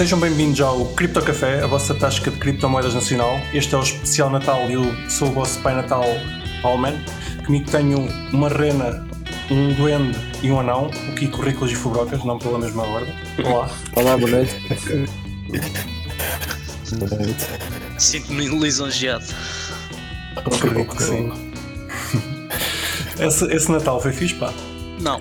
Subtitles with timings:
[0.00, 3.38] Sejam bem-vindos ao Cripto Café, a vossa tasca de criptomoedas nacional.
[3.52, 6.02] Este é o especial Natal e eu sou o vosso Pai Natal
[6.62, 6.94] Allman.
[7.44, 9.06] Comigo tenho uma rena,
[9.50, 13.14] um duende e um anão, o Kiko Ricos e Fubrocas, não pela mesma ordem.
[13.44, 13.70] Olá.
[13.94, 14.54] Olá, boa noite.
[16.94, 17.46] boa noite.
[17.98, 19.26] Sinto-me lisonjeado.
[20.96, 21.30] Que sim.
[23.20, 24.50] Esse, esse Natal foi fixe, pá?
[24.98, 25.18] Não.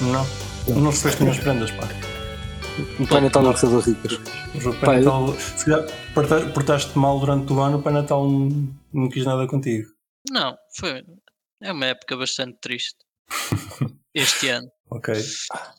[0.00, 0.24] Não?
[0.68, 1.88] Não recebeste minhas prendas, pá?
[3.00, 4.12] O Pai Natal não recebeu ricas.
[4.12, 9.08] O Pai Natal, se calhar portaste mal durante o ano, o Pai Natal não, não
[9.08, 9.88] quis nada contigo.
[10.30, 11.04] Não, foi.
[11.62, 12.98] É uma época bastante triste.
[14.14, 14.68] este ano.
[14.90, 15.14] Ok.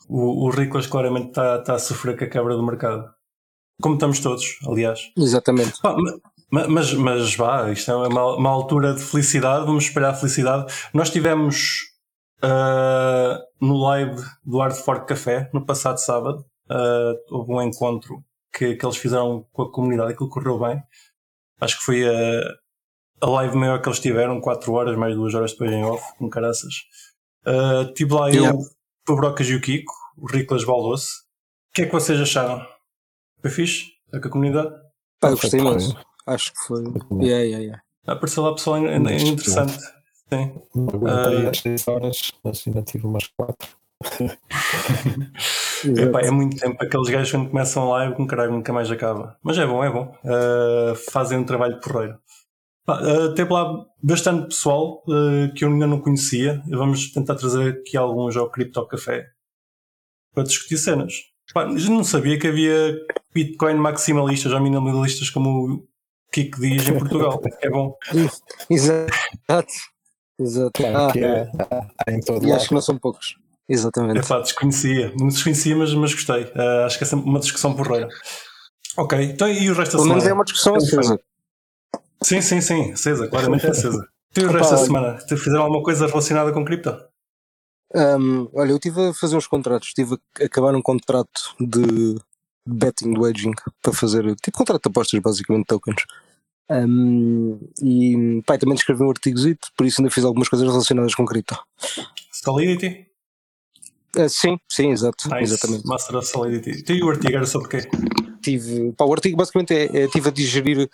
[0.08, 3.10] O, o Riclas claramente está tá a sofrer com a quebra do mercado.
[3.82, 5.12] Como estamos todos, aliás.
[5.18, 5.74] Exatamente.
[5.84, 5.96] Ah,
[6.52, 10.74] mas, mas vá, isto é uma, uma altura de felicidade, vamos espalhar felicidade.
[10.94, 11.78] Nós tivemos
[12.44, 18.76] uh, no live do Hard Fork Café, no passado sábado, uh, houve um encontro que,
[18.76, 20.82] que eles fizeram com a comunidade, aquilo correu bem.
[21.60, 22.42] Acho que foi a,
[23.22, 26.30] a live maior que eles tiveram, 4 horas, mais 2 horas depois em off, com
[26.30, 26.74] caraças.
[27.46, 28.50] Uh, tive lá yeah.
[28.50, 28.60] eu,
[29.14, 31.10] o Brocas e o Kiko, o Riclas Baldoce.
[31.70, 32.66] O que é que vocês acharam?
[33.42, 33.86] Foi fixe?
[34.14, 34.74] É com a comunidade?
[35.20, 35.96] Pá, eu gostei muito.
[36.26, 36.84] Acho que foi.
[37.22, 37.84] Yeah, yeah, yeah.
[38.06, 39.78] Apareceu lá pessoal é, é interessante.
[40.32, 40.62] Sim.
[40.76, 43.70] Aguentei uh, às 6 horas, mas ainda tive umas 4.
[45.86, 46.78] Epá, é muito tempo.
[46.84, 49.38] Aqueles gajos quando começam live, com caralho, nunca mais acaba.
[49.44, 50.14] Mas é bom, é bom.
[50.24, 52.18] Uh, fazem um trabalho porreiro.
[52.88, 56.62] Uh, teve lá bastante pessoal uh, que eu ainda não conhecia.
[56.70, 59.28] Vamos tentar trazer aqui alguns ao Crypto Café
[60.34, 61.14] para discutir cenas.
[61.54, 62.96] Pá, eu não sabia que havia
[63.34, 65.88] Bitcoin maximalistas ou minimalistas como o
[66.32, 67.42] Kiko diz em Portugal.
[67.62, 67.96] É bom.
[68.70, 69.12] Exato.
[70.40, 70.84] Exato.
[70.86, 71.52] Ah, é,
[72.08, 72.58] é, em todo e lado.
[72.58, 73.36] acho que não são poucos.
[73.70, 74.20] Exatamente.
[74.20, 75.14] É pá, desconhecia.
[75.18, 76.44] Não desconhecia, mas, mas gostei.
[76.44, 78.10] Uh, acho que é sempre uma discussão porreira.
[78.98, 80.04] Ok, então e o resto da semana?
[80.04, 81.20] Pelo menos é uma discussão acesa.
[82.24, 82.92] Sim, sim, sim.
[82.92, 84.08] Acesa, claramente é acesa.
[84.34, 85.18] Tu e o resto da semana?
[85.18, 86.98] Te fizeram alguma coisa relacionada com cripto?
[87.96, 89.90] Um, olha, eu estive a fazer uns contratos.
[89.90, 92.20] Estive a acabar um contrato de
[92.66, 96.04] betting waging para fazer tipo contrato de apostas, basicamente tokens.
[96.70, 101.26] Um, e pai, também escrevi um artigozito, por isso ainda fiz algumas coisas relacionadas com
[101.26, 101.58] cripto.
[102.32, 103.09] Solidity?
[104.18, 105.30] Uh, sim, sim, exato.
[105.30, 105.54] Nice.
[105.54, 105.86] Exatamente.
[105.86, 106.94] Master of Solidity.
[106.94, 107.90] E o artigo era sobre quê?
[108.42, 110.90] Tive, pá, o artigo basicamente é, é tive a digerir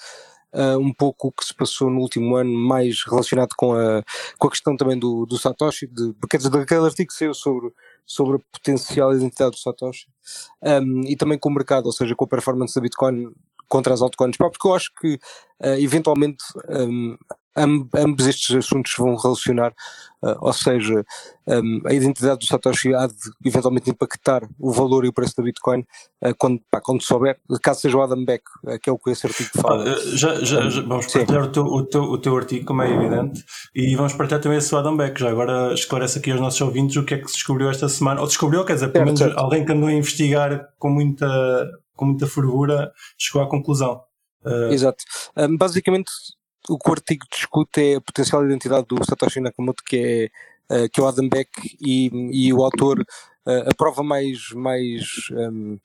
[0.56, 4.04] uh, um pouco o que se passou no último ano, mais relacionado com a,
[4.38, 7.72] com a questão também do, do Satoshi, de, quer dizer, daquele artigo que saiu sobre,
[8.06, 10.08] sobre a potencial identidade do Satoshi,
[10.62, 13.32] um, e também com o mercado, ou seja, com a performance da Bitcoin
[13.68, 17.18] contra as altcoins, porque eu acho que uh, eventualmente um,
[17.56, 19.72] ambos estes assuntos vão relacionar,
[20.22, 21.06] uh, ou seja,
[21.48, 23.14] um, a identidade do Satoshi há de
[23.46, 27.82] eventualmente impactar o valor e o preço da Bitcoin uh, quando, pá, quando souber, caso
[27.82, 29.84] seja o Adam Beck, uh, que é o que esse artigo fala.
[29.84, 32.92] Ah, já, já, já, vamos partilhar o teu, o, teu, o teu artigo, como é
[32.92, 35.18] evidente, e vamos partilhar também esse Adam Beck.
[35.18, 38.20] Já agora esclarece aqui aos nossos ouvintes o que é que se descobriu esta semana,
[38.20, 39.38] ou descobriu, quer dizer, pelo menos certo.
[39.40, 41.28] alguém que andou a investigar com muita,
[41.96, 44.02] com muita fervura chegou à conclusão.
[44.70, 45.04] Exato.
[45.36, 46.12] Um, basicamente,
[46.70, 50.32] o que o artigo discute é a potencial identidade do Satoshi Nakamoto, que
[50.70, 51.50] é, uh, que é o Adam Beck,
[51.80, 55.78] e, e o autor, uh, a prova mais, mais, um,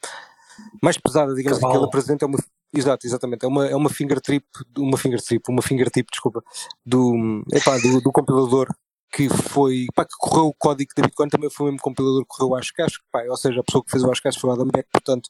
[0.82, 2.38] mais pesada, digamos assim, que ele apresenta é uma.
[2.72, 3.44] Exato, exatamente.
[3.44, 4.46] É uma, é uma finger trip,
[4.78, 6.42] uma finger trip, uma finger tip, desculpa,
[6.86, 8.68] do, epá, do, do compilador
[9.12, 12.28] que foi, pá, que correu o código da Bitcoin também foi o mesmo compilador que
[12.28, 14.68] correu o Ashcash, pá, ou seja, a pessoa que fez o Ashcash foi o Adam
[14.68, 15.28] Beck, portanto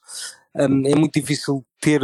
[0.54, 2.02] um, é muito difícil ter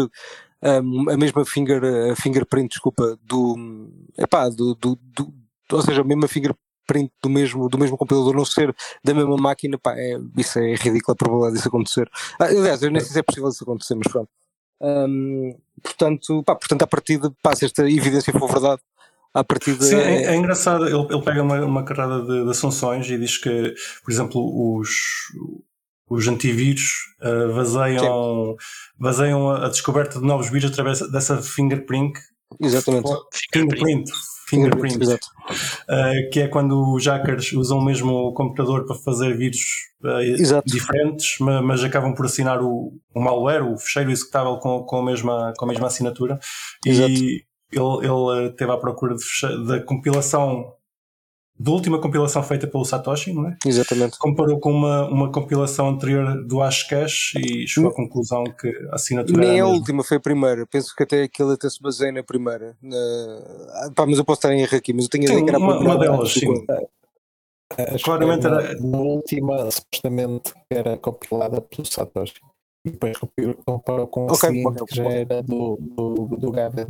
[0.63, 5.35] um, a mesma finger, a fingerprint, desculpa, do, epá, do, do, do,
[5.73, 9.79] ou seja, a mesma fingerprint do mesmo, do mesmo compilador não ser da mesma máquina,
[9.79, 12.11] pá, é, isso é ridículo a probabilidade disso acontecer.
[12.39, 14.29] Ah, aliás, eu nem sei se é possível isso acontecer, mas pronto.
[14.81, 18.81] Um, portanto, pá, portanto, a partir de, pá, se esta evidência for verdade,
[19.35, 19.85] a partir de...
[19.85, 23.37] Sim, é, é engraçado, ele, ele pega uma, uma carrada de, de assunções e diz
[23.37, 24.89] que, por exemplo, os,
[26.09, 26.83] os antivírus
[27.23, 28.57] uh, baseiam,
[28.99, 32.19] baseiam a, a, descoberta de novos vírus através dessa fingerprint.
[32.61, 33.09] Exatamente.
[33.53, 34.11] Fingerprint.
[34.49, 34.93] Fingerprint.
[34.93, 39.59] fingerprint uh, que é quando os hackers usam mesmo o computador para fazer vírus
[40.05, 44.99] uh, diferentes, mas, mas, acabam por assinar o, o malware, o fecheiro executável com, com,
[44.99, 46.39] a, mesma, com a mesma assinatura.
[46.85, 47.11] Exato.
[47.11, 49.17] E ele, ele teve à procura
[49.67, 50.73] da compilação
[51.59, 53.57] da última compilação feita pelo Satoshi, não é?
[53.65, 54.19] Exatamente.
[54.19, 59.41] Comparou com uma, uma compilação anterior do Hashcash e chegou à conclusão que a assinatura.
[59.41, 60.67] Nem a, a última, foi a primeira.
[60.67, 62.77] Penso que até aquilo até se baseia na primeira.
[62.83, 63.91] Na...
[63.95, 65.79] Pá, mas eu posso estar em erro aqui, mas eu tenho sim, a ideia uma,
[65.79, 66.47] uma delas, sim.
[67.77, 68.73] Acho Claramente era.
[68.79, 72.35] A última, supostamente, era compilada pelo Satoshi.
[72.87, 76.51] E depois comparou- comparou com o Ok, seguinte, ok, que já era do, do, do
[76.53, 76.87] Gavin.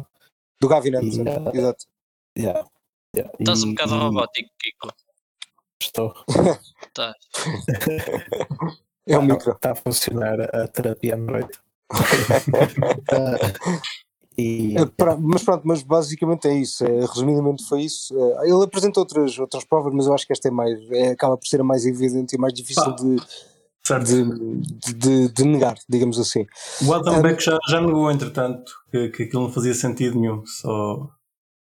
[0.60, 1.84] Do Gavin E, Anderson, uh, exato.
[2.36, 2.66] Yeah.
[3.16, 3.32] Yeah.
[3.40, 4.88] Estás um bocado e robótico, Kiko.
[5.80, 6.12] Estou.
[6.86, 7.14] Estás.
[9.08, 9.54] É o Está micro.
[9.58, 11.48] tá a funcionar a terapia Android.
[13.12, 13.38] Ah,
[14.38, 16.84] e É, pra- mas pronto, mas basicamente é isso.
[16.84, 18.14] é, resumidamente foi isso.
[18.40, 20.78] É, ele apresenta outras, outras provas, mas eu acho que esta é mais.
[20.90, 23.16] É, acaba por ser a mais evidente e mais difícil de,
[24.04, 26.44] de, de, de negar, digamos assim.
[26.86, 30.44] O Adam Um, Beck já, já negou, entretanto, que, que aquilo não fazia sentido nenhum,
[30.44, 31.08] só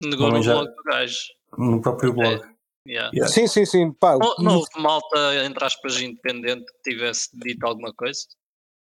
[0.05, 1.17] Negou no já- blog do gajo.
[1.59, 2.41] no próprio blog.
[2.87, 3.11] Yeah.
[3.15, 3.29] Yeah.
[3.33, 3.93] Sim, sim, sim.
[3.93, 8.21] Pá, Não, não houve malta, entre aspas, independente que tivesse dito alguma coisa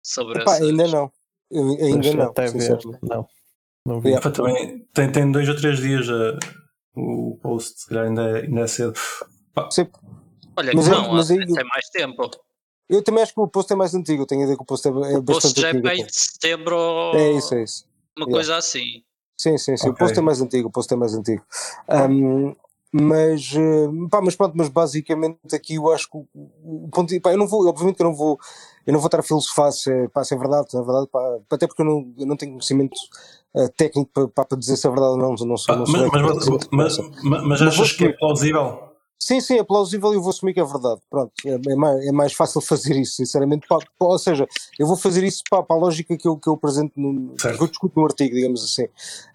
[0.04, 1.12] sobre pá, essas- ainda não.
[1.52, 2.24] Eu- Ainda não.
[2.28, 2.80] até ver.
[3.04, 3.28] Não.
[3.86, 4.10] Não vi.
[4.10, 4.24] Yeah.
[4.30, 6.38] Pá, também tem, tem dois ou três dias uh,
[6.96, 8.94] o post, se calhar ainda é, ainda é cedo.
[9.70, 9.88] Sim.
[10.58, 12.32] Olha, Mas que é- não, mas aí- tem mais tempo.
[12.90, 14.24] Eu também acho que o post é mais antigo.
[14.24, 15.84] Eu tenho a ideia que o post é, é O post já é antigo.
[15.84, 16.08] para aí até.
[16.10, 17.86] de setembro ou É isso, é isso.
[18.18, 18.34] uma Yeah.
[18.38, 19.04] coisa assim.
[19.42, 19.88] Sim, sim, sim.
[19.88, 20.00] O Ok.
[20.00, 21.42] post é mais antigo, o post é mais antigo.
[21.88, 22.54] Ahm,
[22.94, 23.54] mas,
[24.12, 26.28] pá, mas pronto, mas basicamente aqui eu acho que o,
[26.86, 28.38] o ponto, pá, eu não vou, obviamente que eu não vou,
[28.86, 31.08] eu não vou estar a filosofar se, é- pá, se é verdade, se é verdade,
[31.08, 32.96] pá, até porque eu não, eu não tenho conhecimento
[33.56, 35.86] eh, técnico para, para dizer se é verdade ou não, eu não sou, Pá, não
[35.88, 38.91] sou mas, mas, mas, mas, achas que é plausível?
[39.24, 41.00] Sim, sim, é plausível e eu vou assumir que é verdade.
[41.08, 43.68] Pronto, é, é mais, é mais fácil fazer isso, sinceramente.
[43.68, 44.48] Pá, ou seja,
[44.80, 47.58] eu vou fazer isso pá, para a lógica que eu, que eu apresento, no, Certo.
[47.58, 48.88] que eu discuto no artigo, digamos assim.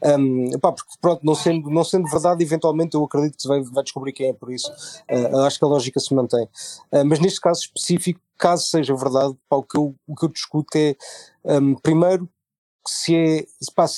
[0.02, 3.62] Um, pá, porque pronto, não sendo, não sendo verdade, eventualmente eu acredito que se vai,
[3.62, 4.72] vai descobrir quem é por isso.
[5.08, 6.48] Uh, acho que a lógica se mantém.
[6.92, 10.28] Uh, mas neste caso específico, caso seja verdade, pá, o, que eu, o que eu
[10.28, 10.96] discuto é,
[11.44, 12.28] um, primeiro,
[12.90, 13.44] se é,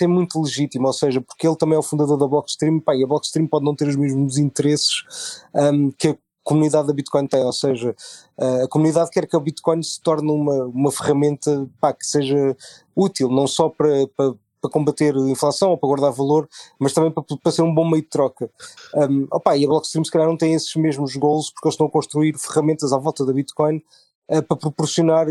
[0.01, 3.03] é muito legítimo, ou seja, porque ele também é o fundador da Blockstream, pá, e
[3.03, 5.03] a Blockstream pode não ter os mesmos interesses
[5.55, 7.95] um, que a comunidade da Bitcoin tem, ou seja,
[8.39, 12.57] uh, a comunidade quer que a Bitcoin se torne uma, uma ferramenta pá, que seja
[12.97, 16.49] útil, não só para, para, para combater a inflação ou para guardar valor,
[16.79, 18.51] mas também para, para ser um bom meio de troca.
[18.95, 21.87] Um, opa, e a Blockstream se calhar não tem esses mesmos goals porque eles estão
[21.87, 23.83] a construir ferramentas à volta da Bitcoin
[24.31, 25.27] uh, para proporcionar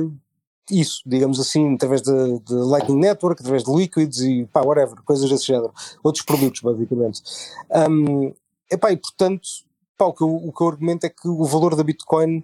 [0.71, 5.29] isso, digamos assim, através de, de Lightning Network, através de Liquids e pá, whatever, coisas
[5.29, 5.73] desse género.
[6.03, 7.21] Outros produtos, basicamente.
[7.89, 8.33] Um,
[8.69, 9.47] epá, e portanto,
[9.97, 12.43] pá, o, que eu, o que eu argumento é que o valor da Bitcoin,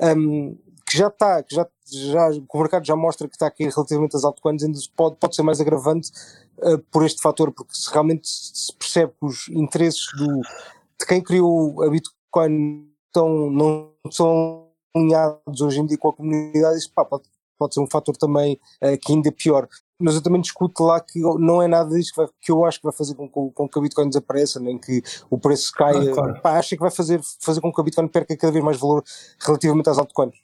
[0.00, 0.56] um,
[0.86, 4.24] que já está, que já, já, o mercado já mostra que está aqui relativamente às
[4.24, 6.10] altcoins, ainda pode, pode ser mais agravante
[6.58, 10.40] uh, por este fator, porque se realmente se percebe que os interesses do,
[10.98, 16.78] de quem criou a Bitcoin estão, não são alinhados hoje em dia com a comunidade,
[16.78, 17.24] isso pá, pode
[17.64, 19.66] pode ser um fator também uh, que ainda é pior.
[19.98, 22.78] Mas eu também discuto lá que não é nada disso que, vai, que eu acho
[22.78, 26.10] que vai fazer com, com, com, que a Bitcoin desapareça, nem que o preço caia.
[26.10, 26.42] Ah, claro.
[26.42, 29.02] Pá, acho que vai fazer, fazer com que a Bitcoin perca cada vez mais valor
[29.40, 30.34] relativamente às altcoins.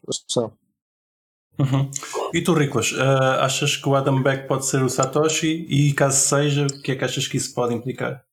[1.58, 1.90] Uhum.
[2.32, 5.66] E tu, Riclas, uh, achas que o Adam Beck pode ser o Satoshi?
[5.68, 8.24] E caso seja, o que é que achas que isso pode implicar?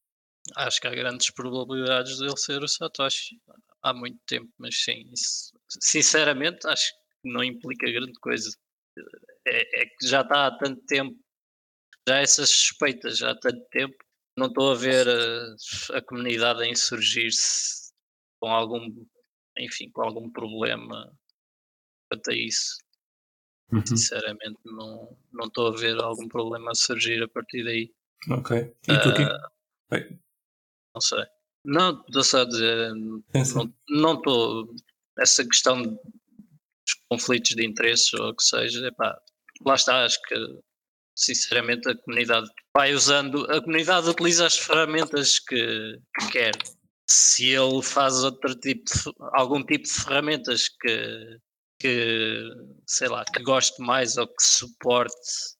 [0.56, 3.36] Acho que há grandes probabilidades dele ser o Satoshi
[3.84, 8.50] há muito tempo, mas sim, isso, sinceramente acho que não implica grande coisa.
[9.48, 11.18] É, é, que já está há tanto tempo,
[12.08, 13.96] já essas suspeitas já há tanto tempo,
[14.38, 17.92] não estou a ver a, a comunidade a insurgir-se
[18.40, 19.06] com algum,
[19.58, 21.12] enfim, com algum problema
[22.10, 22.78] quanto a isso.
[23.72, 23.86] Uhum.
[23.86, 27.94] Sinceramente, não, não estou a ver algum problema a surgir a partir daí.
[28.30, 28.58] Ok.
[28.58, 30.20] E tu, uh,
[30.94, 31.26] Não sei.
[31.66, 32.94] Não, estou só a dizer,
[33.90, 34.74] não estou.
[35.20, 36.00] Essa questão
[37.10, 39.18] conflitos de interesses ou o que seja, epá,
[39.66, 40.36] lá está, acho que
[41.16, 46.54] sinceramente a comunidade vai usando, a comunidade utiliza as ferramentas que, que quer.
[47.10, 51.40] Se ele faz outro tipo de, algum tipo de ferramentas que,
[51.80, 52.44] que
[52.86, 55.56] sei lá, que goste mais ou que suporte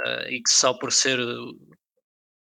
[0.00, 1.18] uh, e que só por ser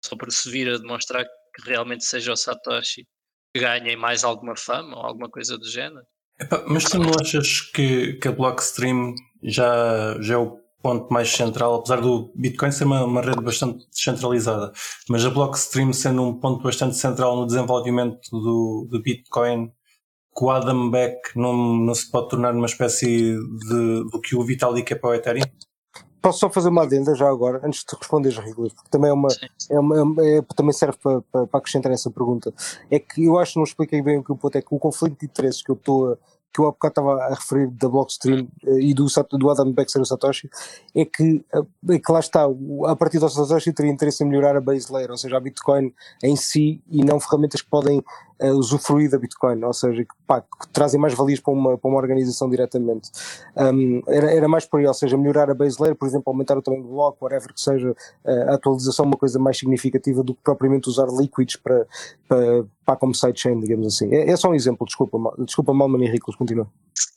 [0.04, 3.06] só por se vir a demonstrar que realmente seja o Satoshi
[3.54, 6.04] que ganhem mais alguma fama ou alguma coisa do género.
[6.40, 11.30] Epá, mas tu não achas que, que a Blockstream já, já é o ponto mais
[11.30, 14.70] central, apesar do Bitcoin ser uma, uma rede bastante descentralizada,
[15.08, 19.68] mas a Blockstream sendo um ponto bastante central no desenvolvimento do, do Bitcoin,
[20.36, 24.44] que o Adam Beck não, não se pode tornar uma espécie de, do que o
[24.44, 25.44] Vitalik é para o Ethereum?
[26.24, 29.28] Posso só fazer uma adenda já agora, antes de responderes, Rigor, porque também, é uma,
[29.70, 32.50] é uma é, também serve para, para, para acrescentar essa pergunta.
[32.90, 34.78] É que eu acho que não expliquei bem o que o ponto é que o
[34.78, 36.16] conflito de interesses que eu estou a,
[36.50, 40.00] que eu há bocado estava a referir da Blockstream e do, do Adam Beck ser
[40.00, 40.48] o Satoshi,
[40.94, 41.44] é que,
[41.90, 42.46] é que lá está,
[42.86, 45.92] a partir do Satoshi teria interesse em melhorar a base layer, ou seja, a Bitcoin
[46.22, 48.02] em si, e não ferramentas que podem
[48.50, 51.88] uh, usufruir da Bitcoin, ou seja, que, pá, que trazem mais valias para uma, para
[51.88, 53.10] uma organização diretamente.
[53.56, 56.56] Um, era, era mais por aí, ou seja, melhorar a base layer, por exemplo, aumentar
[56.56, 60.34] o tamanho do bloco, whatever que seja uh, a atualização, uma coisa mais significativa do
[60.34, 61.86] que propriamente usar liquids para,
[62.28, 64.12] para, para como sidechain, digamos assim.
[64.14, 66.68] É, é, só um exemplo, desculpa, desculpa Malman e Ricos, continua.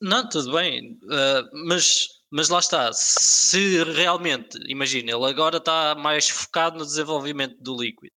[0.02, 6.28] Não, tudo bem, uh, mas mas lá está, se realmente, imagina, ele agora está mais
[6.28, 8.12] focado no desenvolvimento do Liquid.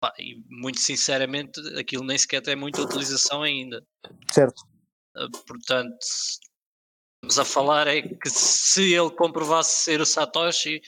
[0.00, 3.82] Pá, e muito sinceramente, aquilo nem sequer tem muita utilização ainda.
[4.30, 4.62] Certo.
[5.16, 10.82] Uh, portanto, estamos a falar é que se ele comprovasse ser o Satoshi,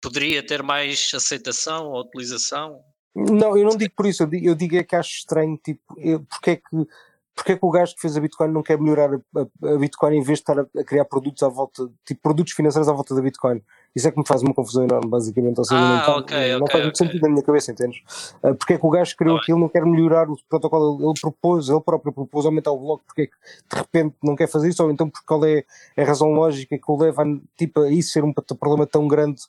[0.00, 2.80] poderia ter mais aceitação ou utilização.
[3.14, 5.82] Não, eu não digo por isso, eu digo, eu digo é que acho estranho, tipo,
[5.98, 6.86] eu, porque é que
[7.34, 10.16] porque é que o gajo que fez a Bitcoin não quer melhorar a, a, Bitcoin
[10.16, 13.14] em vez de estar a, a, criar produtos à volta, tipo produtos financeiros à volta
[13.14, 13.62] da Bitcoin?
[13.94, 15.58] Isso é que me faz uma confusão enorme, basicamente.
[15.58, 17.06] Ou seja, ah, não, okay, não faz muito okay.
[17.06, 17.98] sentido na minha cabeça, entendes?
[18.42, 20.96] Uh, porque é que o gajo criou ah, aquilo não quer melhorar o protocolo?
[20.96, 23.32] Ele, ele, propôs, ele próprio propôs aumentar o bloco, porque é que
[23.70, 24.82] de repente não quer fazer isso?
[24.82, 25.64] Ou então porque qual é
[25.96, 29.42] a razão lógica que o leva a, tipo, a isso ser um problema tão grande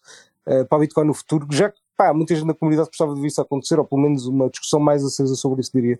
[0.47, 1.47] uh, para a Bitcoin no futuro?
[1.51, 4.25] Já que pá, muita gente na comunidade gostava de ver isso acontecer, ou pelo menos
[4.25, 5.99] uma discussão mais acesa sobre isso, diria.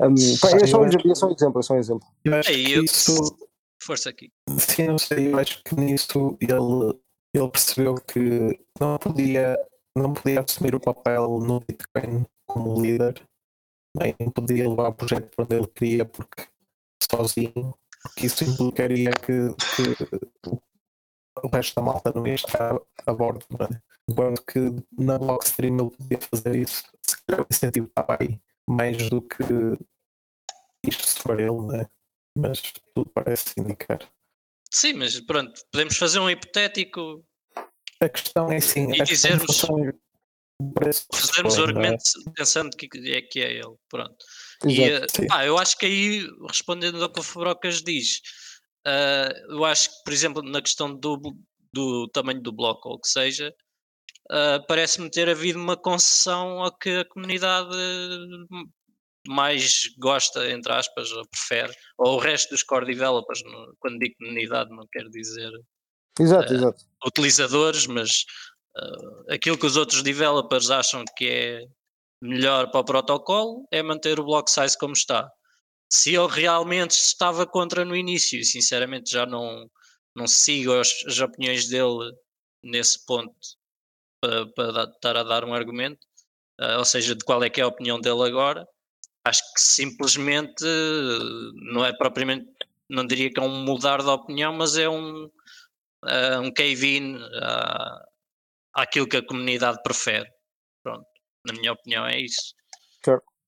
[0.00, 2.08] Um, pá, é, só um exemplo, é só um exemplo, é só um exemplo.
[2.24, 3.36] Eu acho que isso...
[3.82, 4.30] Força aqui.
[4.58, 6.94] Sim, não sei, eu acho que nisso ele,
[7.34, 9.56] ele percebeu que não podia,
[9.96, 13.26] não podia assumir o papel no Bitcoin como líder,
[13.96, 16.46] nem podia levar o projeto para onde ele queria, porque
[17.10, 20.62] sozinho, porque isso implicaria que, que
[21.42, 23.82] o resto da malta não ia estar a bordo, não é?
[24.08, 24.58] Enquanto que
[24.98, 29.44] na Blockstream ele podia fazer isso, se calhar o incentivo estava aí, mais do que
[30.86, 31.86] isto se for ele, né?
[32.36, 32.60] Mas
[32.94, 34.00] tudo parece indicar.
[34.72, 37.22] Sim, mas pronto, podemos fazer um hipotético.
[38.00, 39.60] A questão é assim, e dizermos.
[41.14, 41.64] Fazermos o é?
[41.64, 42.30] argumento é?
[42.34, 43.76] pensando que é que é ele.
[43.90, 44.16] Pronto.
[44.64, 48.20] Exato, e pá, eu acho que aí, respondendo ao que o Fabrocas diz,
[48.86, 51.20] uh, eu acho que, por exemplo, na questão do,
[51.72, 53.52] do tamanho do bloco ou o que seja,
[54.30, 57.76] uh, parece-me ter havido uma concessão a que a comunidade
[59.26, 63.42] mais gosta, entre aspas, ou prefere, ou o resto dos core developers,
[63.78, 65.50] quando digo comunidade não quero dizer
[66.18, 66.84] exato, uh, exato.
[67.06, 68.24] utilizadores, mas
[68.76, 71.64] uh, aquilo que os outros developers acham que é
[72.22, 75.28] melhor para o protocolo é manter o block size como está.
[75.92, 79.68] Se ele realmente estava contra no início, sinceramente já não,
[80.16, 82.12] não sigo as, as opiniões dele
[82.62, 83.34] nesse ponto
[84.20, 86.00] para, para estar a dar um argumento,
[86.60, 88.66] uh, ou seja, de qual é que é a opinião dele agora.
[89.24, 90.64] Acho que simplesmente
[91.72, 92.46] não é propriamente,
[92.88, 98.00] não diria que é um mudar de opinião, mas é um, uh, um cave-in uh,
[98.74, 100.28] àquilo que a comunidade prefere.
[100.82, 101.06] Pronto,
[101.46, 102.54] na minha opinião é isso.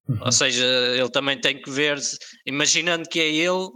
[0.09, 0.21] Uhum.
[0.25, 1.99] Ou seja, ele também tem que ver,
[2.47, 3.69] imaginando que é ele,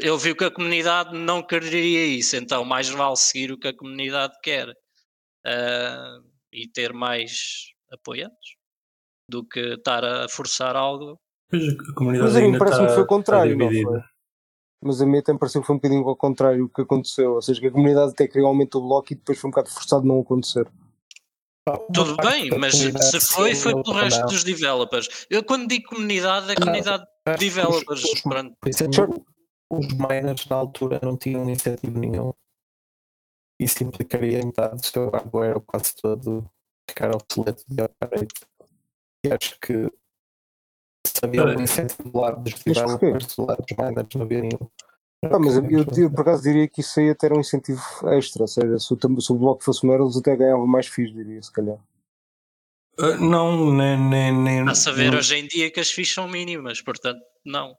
[0.00, 3.76] ele viu que a comunidade não quereria isso, então mais vale seguir o que a
[3.76, 8.56] comunidade quer uh, e ter mais apoiantes
[9.28, 11.18] do que estar a forçar algo.
[11.50, 14.02] Pois a comunidade Mas a mim parece-me que foi o contrário, não foi?
[14.82, 17.34] Mas a mim até me pareceu que foi um bocadinho ao contrário o que aconteceu.
[17.34, 19.50] Ou seja, que a comunidade até criou um aumento do bloco e depois foi um
[19.50, 20.66] bocado forçado não acontecer.
[21.94, 25.26] Tudo bem, mas se foi, foi pelo resto dos developers.
[25.30, 28.04] Eu quando digo comunidade, é comunidade de developers.
[29.70, 32.32] Os miners na altura não tinham incentivo nenhum
[33.58, 36.48] isso implicaria em metade do seu hardware quase todo
[36.88, 38.46] ficar obsoleto de operate.
[39.24, 39.90] E acho que
[41.06, 44.70] se havia um incentivo do lado dos developers, do lado dos miners, não havia nenhum.
[45.30, 47.82] Ah, mas eu, eu, eu, por acaso diria que isso aí até era um incentivo
[48.10, 51.14] extra, ou seja, se o, se o bloco fosse maior, eles até ganhavam mais FIIs,
[51.14, 51.78] diria, se calhar.
[52.98, 53.98] Uh, não, nem.
[53.98, 55.18] nem, nem a saber não.
[55.18, 57.74] hoje em dia que as FIIs são mínimas, portanto, não.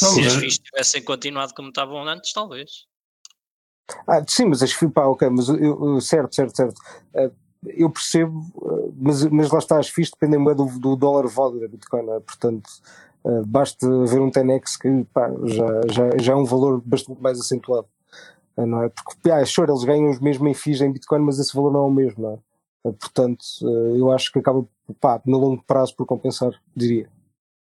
[0.00, 2.86] não se as FIIs tivessem continuado como estavam antes, talvez.
[4.06, 6.78] Ah, sim, mas as FIIs, pá, ok, mas eu, certo, certo, certo.
[7.14, 7.34] Uh,
[7.66, 11.68] eu percebo, uh, mas, mas lá está, as FIIs dependem do, do dólar válido da
[11.68, 12.20] Bitcoin, é?
[12.20, 12.68] portanto,
[13.24, 17.38] uh, basta ver um 10x que pá, já, já, já é um valor bastante mais
[17.40, 17.86] acentuado,
[18.56, 18.88] não é?
[18.88, 21.80] Porque, ah, sure, eles ganham os mesmos em FIIs em Bitcoin, mas esse valor não
[21.80, 22.38] é o mesmo, não é?
[22.92, 23.44] portanto,
[23.96, 24.64] eu acho que acaba,
[24.98, 27.08] pá, no longo prazo por compensar, diria.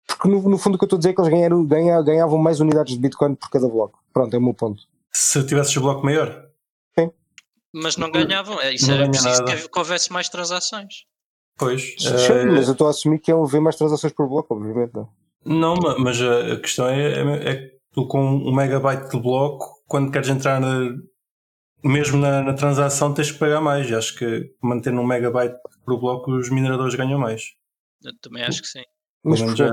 [0.06, 1.64] Porque no, no fundo o que eu estou a dizer é que eles ganharam,
[2.04, 3.98] ganhavam mais unidades de Bitcoin por cada bloco.
[4.12, 4.82] Pronto, é o meu ponto.
[5.12, 6.43] Se tivesses o bloco maior?
[7.74, 11.04] Mas não ganhavam, é, isso não era preciso que, que houvesse mais transações.
[11.58, 11.94] Pois.
[11.98, 14.92] Sim, uh, mas eu estou a assumir que é haver mais transações por bloco, obviamente.
[15.44, 19.82] Não, não mas a questão é, é, é que tu com um megabyte de bloco,
[19.86, 20.96] quando queres entrar na,
[21.82, 23.90] mesmo na, na, transação, tens que pagar mais.
[23.90, 27.42] E acho que mantendo um megabyte por bloco, os mineradores ganham mais.
[28.04, 28.84] Eu também acho que sim.
[29.24, 29.68] Mas já...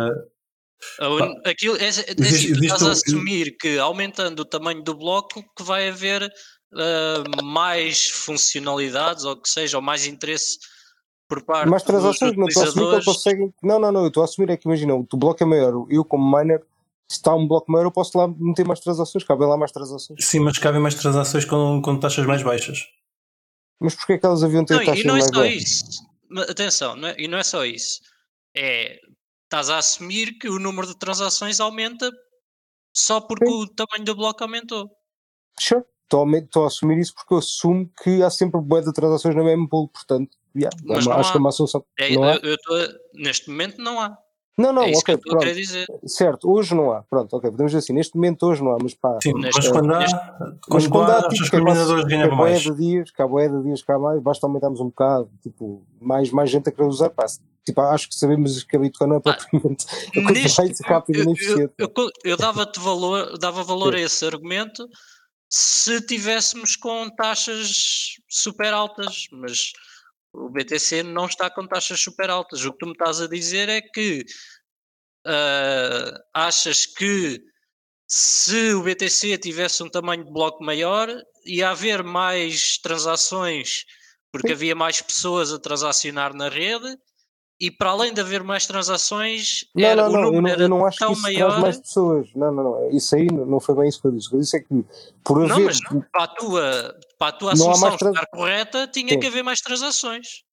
[1.45, 5.63] Aquilo, é, é, assim, tu estás a assumir que aumentando o tamanho do bloco que
[5.63, 6.27] vai haver
[6.73, 10.59] uh, mais funcionalidades ou que seja, ou mais interesse
[11.27, 13.53] por parte mais transações, não estou a assumir que eles conseguem.
[13.63, 16.03] Não, não, não, eu estou a assumir é que imagina, o bloco é maior, eu
[16.03, 16.59] como miner,
[17.09, 20.25] se está um bloco maior, eu posso lá meter mais transações, cabem lá mais transações.
[20.25, 22.85] Sim, mas cabem mais transações com, com taxas mais baixas.
[23.79, 25.31] Mas porquê que elas haviam ter não, taxas mais baixas?
[25.31, 26.51] E não é só isso.
[26.51, 28.01] Atenção, não é, e não é só isso.
[28.55, 28.99] É,
[29.45, 32.11] estás a assumir que o número de transações aumenta
[32.93, 33.53] só porque Sim.
[33.53, 34.89] o tamanho do bloco aumentou.
[35.59, 35.83] Sure.
[36.11, 39.67] Estou a assumir isso porque eu assumo que há sempre boa de transações na mesma
[39.67, 41.31] pool, portanto, yeah, mas acho há.
[41.31, 41.85] que é uma solução.
[41.99, 42.75] É, eu, eu tô,
[43.13, 44.17] neste momento não há.
[44.57, 45.45] Não, não, é ok, pronto.
[46.05, 47.01] Certo, hoje não há.
[47.03, 49.17] Pronto, ok, podemos dizer assim, neste momento hoje não há, mas pá.
[49.23, 50.19] Sim, mas quando há, neste,
[50.69, 52.61] mas quando há, tipo, que é ganham mais.
[52.61, 55.83] de dias, que há boé de dias que há mais, basta aumentarmos um bocado, tipo,
[55.99, 57.25] mais, mais gente a querer usar, pá.
[57.65, 61.19] Tipo, acho que sabemos que a Bitcoin não é propriamente ah, a coisa mais rápida
[61.19, 61.73] e eficiente.
[61.77, 64.87] Eu, eu, eu dava-te valor, dava valor a esse argumento
[65.51, 69.73] se tivéssemos com taxas super altas, mas
[70.33, 72.63] o BTC não está com taxas super altas.
[72.63, 74.25] O que tu me estás a dizer é que
[75.27, 77.43] uh, achas que
[78.07, 81.09] se o BTC tivesse um tamanho de bloco maior,
[81.45, 83.85] ia haver mais transações
[84.31, 86.97] porque havia mais pessoas a transacionar na rede
[87.61, 90.77] e para além de haver mais transações, não, era, não, não, o número eu não,
[90.77, 91.61] eu não acho que isso maior...
[91.61, 92.27] mais pessoas.
[92.35, 92.89] Não, não, não.
[92.89, 94.33] Isso aí não foi bem isso que eu disse.
[94.33, 94.83] Eu disse é que
[95.23, 95.49] por haver.
[95.49, 98.15] Não, mas não, para a tua, para a tua assunção trans...
[98.15, 99.19] estar correta, tinha Sim.
[99.19, 100.43] que haver mais transações.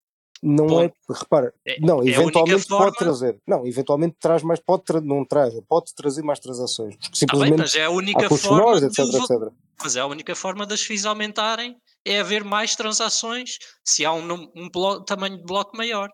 [0.42, 2.84] Não Bom, é, repara, é, não, é eventualmente forma...
[2.84, 5.00] pode trazer, não, eventualmente traz mais, pode tra...
[5.00, 8.56] não traz, pode trazer mais transações, porque simplesmente ah, bem, mas é a única forma,
[8.56, 9.52] menores, etc, etc.
[9.82, 14.48] Mas é a única forma das FIIs aumentarem é haver mais transações se há um,
[14.54, 16.08] um bloco, tamanho de bloco maior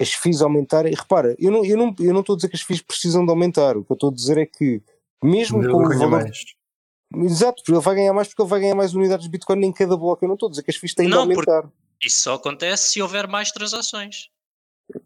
[0.00, 0.94] as FIIs aumentarem.
[0.94, 3.30] Repara, eu não, eu, não, eu não estou a dizer que as FIIs precisam de
[3.30, 3.76] aumentar.
[3.76, 4.82] O que eu estou a dizer é que,
[5.22, 6.10] mesmo com o valor.
[6.10, 6.44] Mais.
[7.16, 9.72] Exato, porque ele vai ganhar mais porque ele vai ganhar mais unidades de Bitcoin em
[9.72, 10.24] cada bloco.
[10.24, 11.68] Eu não estou a dizer que as FIIs têm não, de aumentar.
[12.02, 14.28] Isso só acontece se houver mais transações.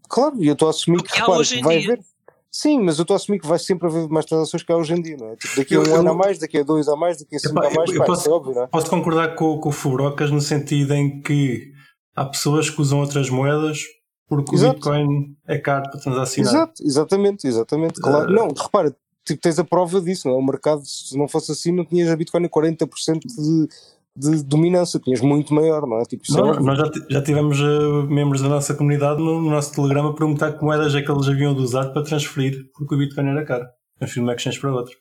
[0.09, 1.93] Claro, e eu estou a assumir porque que, repara, que vai dia.
[1.93, 2.05] haver.
[2.51, 4.95] Sim, mas eu estou a assumir que vai sempre haver mais transações que há hoje
[4.95, 5.37] em dia, não é?
[5.37, 7.39] Tipo, daqui a um eu, ano a mais, daqui a dois a mais, daqui a
[7.41, 8.67] cinco a mais, eu, pá, posso, é óbvio, não é?
[8.69, 11.73] Posso concordar com, com o Fubrocas no sentido em que
[12.15, 13.83] há pessoas que usam outras moedas
[14.29, 14.73] porque Exato.
[14.73, 16.53] o Bitcoin é caro para transacionar.
[16.53, 18.01] Exato, exatamente, exatamente.
[18.01, 18.31] Claro.
[18.31, 20.39] Uh, não, repara, tipo, tens a prova disso, não é?
[20.39, 23.69] O mercado, se não fosse assim, não tinhas a Bitcoin a 40% de,
[24.17, 26.05] de dominância, tinhas muito maior, não é?
[26.05, 29.75] Tipo, não, é nós já, já tivemos uh, membros da nossa comunidade no, no, nosso
[29.75, 32.99] Telegram a perguntar que moedas é que eles haviam de usar para transferir, porque o
[32.99, 33.67] Bitcoin era caro.
[33.99, 34.95] Transferir uma exchange para outra.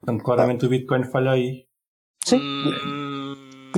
[0.00, 0.66] Portanto, claramente ah.
[0.66, 1.64] o Bitcoin falha aí.
[2.24, 2.40] Sim.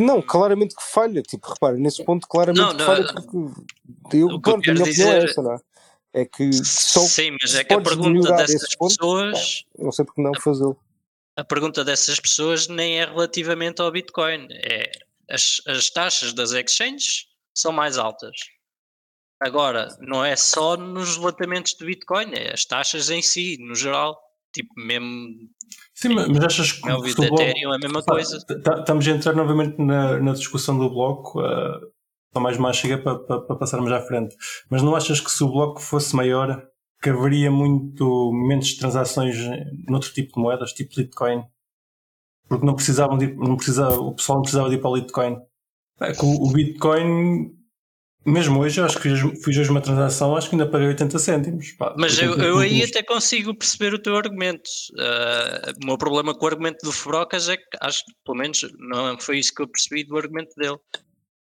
[0.01, 1.23] Não, claramente que falha.
[1.23, 5.13] Tipo, repara, nesse ponto claramente não, que não, falha porque eu, pronto, a minha opinião
[5.13, 5.59] é essa, não é?
[6.17, 9.63] É que só Sim, mas é que a pergunta dessas pessoas.
[9.65, 10.79] Ponto, não sei porque não fazê-lo.
[11.37, 14.47] A pergunta dessas pessoas nem é relativamente ao Bitcoin.
[14.51, 14.93] É
[15.29, 18.37] as, as taxas das exchanges são mais altas.
[19.41, 24.19] Agora, não é só nos levantamentos de Bitcoin, é as taxas em si, no geral.
[24.53, 25.51] Tipo, mesmo
[25.95, 28.37] Sim, mas achas que o bloco, Ethereum é a mesma coisa?
[28.37, 31.81] Estamos a entrar novamente na, na discussão do bloco, uh,
[32.33, 34.37] só mais mais chega para, para, para, passarmos à frente.
[34.69, 36.67] Mas não achas que se o bloco fosse maior,
[37.01, 39.37] que haveria muito menos transações
[39.89, 41.45] noutro tipo de moedas, tipo Bitcoin?
[42.49, 45.37] Porque não precisavam de, não precisava, o pessoal não precisava de ir para o Bitcoin.
[46.01, 47.55] É o Bitcoin
[48.25, 51.73] mesmo hoje, acho que fiz hoje uma transação, acho que ainda paguei 80 cêntimos.
[51.73, 54.69] Pá, Mas eu, eu aí até consigo perceber o teu argumento.
[54.93, 58.63] Uh, o meu problema com o argumento do Fubrocas é que acho que, pelo menos,
[58.79, 60.79] não foi isso que eu percebi do argumento dele.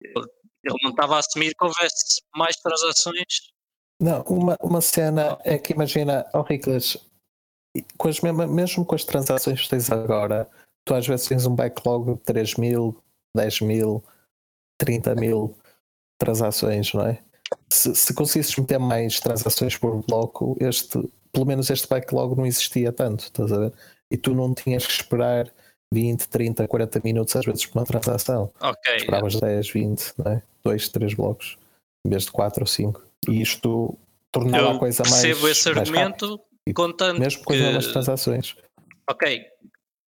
[0.03, 0.27] Ele,
[0.65, 3.53] ele não estava a assumir que houvesse mais transações.
[4.01, 6.97] Não, uma, uma cena é que imagina, oh Riclas,
[7.97, 10.51] com as, mesmo com as transações que tens agora,
[10.85, 13.01] tu às vezes tens um backlog de 3 mil,
[13.37, 14.03] 10 mil,
[14.79, 15.57] 30 mil
[16.19, 17.19] transações, não é?
[17.71, 20.99] Se, se conseguisses meter mais transações por bloco, este,
[21.33, 23.73] pelo menos este backlog não existia tanto, estás a ver?
[24.11, 25.53] E tu não tinhas que esperar
[25.93, 28.53] 20, 30, 40 minutos às vezes por uma transação.
[28.61, 28.97] Ok.
[28.97, 30.43] Esperavas 10, 20, não é?
[30.65, 31.57] 2, 3 blocos,
[32.05, 33.03] em vez de 4 ou 5.
[33.29, 33.97] E isto
[34.33, 35.23] tornou a coisa mais.
[35.23, 36.41] Percebo esse argumento,
[36.75, 37.19] contando.
[37.21, 38.57] Mesmo com as transações.
[39.09, 39.43] Ok.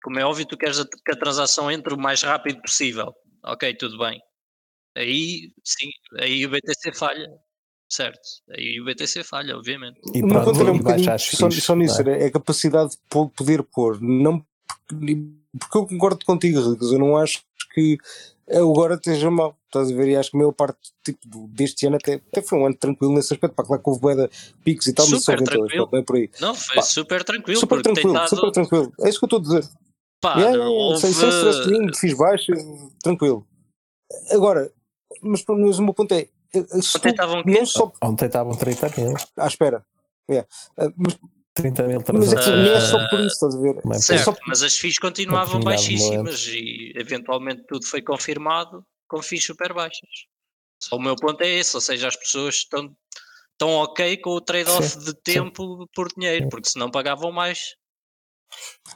[0.03, 3.13] Como é óbvio, tu queres que a transação entre o mais rápido possível.
[3.43, 4.21] Ok, tudo bem.
[4.95, 7.29] Aí sim, aí o BTC falha.
[7.89, 9.99] Certo, aí o BTC falha, obviamente.
[10.13, 12.23] E pronto, um bocadinho só, só nisso, é?
[12.23, 12.97] é a capacidade de
[13.36, 14.01] poder pôr.
[14.01, 14.43] Não,
[14.88, 17.97] porque eu concordo contigo, Ricos, eu não acho que
[18.49, 19.56] agora esteja mal.
[19.65, 20.08] estás a ver?
[20.10, 23.13] E acho que a maior parte tipo, deste ano até, até foi um ano tranquilo
[23.13, 23.56] nesse aspecto.
[23.56, 24.29] Para claro que houve boeda
[24.63, 25.89] picos e tal, mas só tranquilo.
[25.91, 26.29] Não é por aí.
[26.39, 27.60] Não, foi pá, super tranquilo.
[27.60, 28.29] Super tranquilo, dado...
[28.29, 28.93] super tranquilo.
[29.01, 29.69] É isso que eu estou a dizer.
[30.21, 31.01] Pá, yeah, yeah, houve...
[31.01, 32.53] sem, sem stress nenhum, fiz baixo,
[33.01, 33.45] tranquilo.
[34.32, 34.71] Agora,
[35.21, 36.28] mas, mas o meu ponto é.
[36.56, 37.91] Ontem estavam não só...
[38.02, 39.13] Ontem estavam 30 mil.
[39.38, 39.84] À espera.
[40.30, 40.47] Yeah.
[40.95, 41.17] Mas
[41.54, 43.78] 30 mil Mas é que nem é só por isso, estás a ver?
[43.78, 44.36] É certo, é só...
[44.47, 50.10] mas as FIIs continuavam baixíssimas e eventualmente tudo foi confirmado com FIIs super baixas.
[50.80, 52.93] Só o meu ponto é esse, ou seja, as pessoas estão,
[53.52, 55.88] estão ok com o trade-off de tempo sim.
[55.95, 57.76] por dinheiro, porque se não pagavam mais.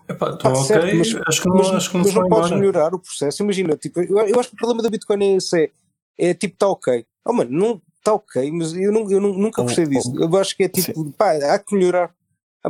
[0.10, 2.52] Epá, estou ok, certo, mas, acho que não, mas, acho que não, mas não podes
[2.52, 3.42] melhorar o processo.
[3.42, 5.72] Imagina, tipo, eu, eu, acho que o problema da Bitcoin é esse: é,
[6.18, 7.06] é tipo, está ok.
[7.26, 10.14] Oh, mano, não está ok, mas eu, não, eu nunca gostei disso.
[10.18, 11.12] Eu acho que é tipo, sim.
[11.12, 12.16] pá, há que melhorar.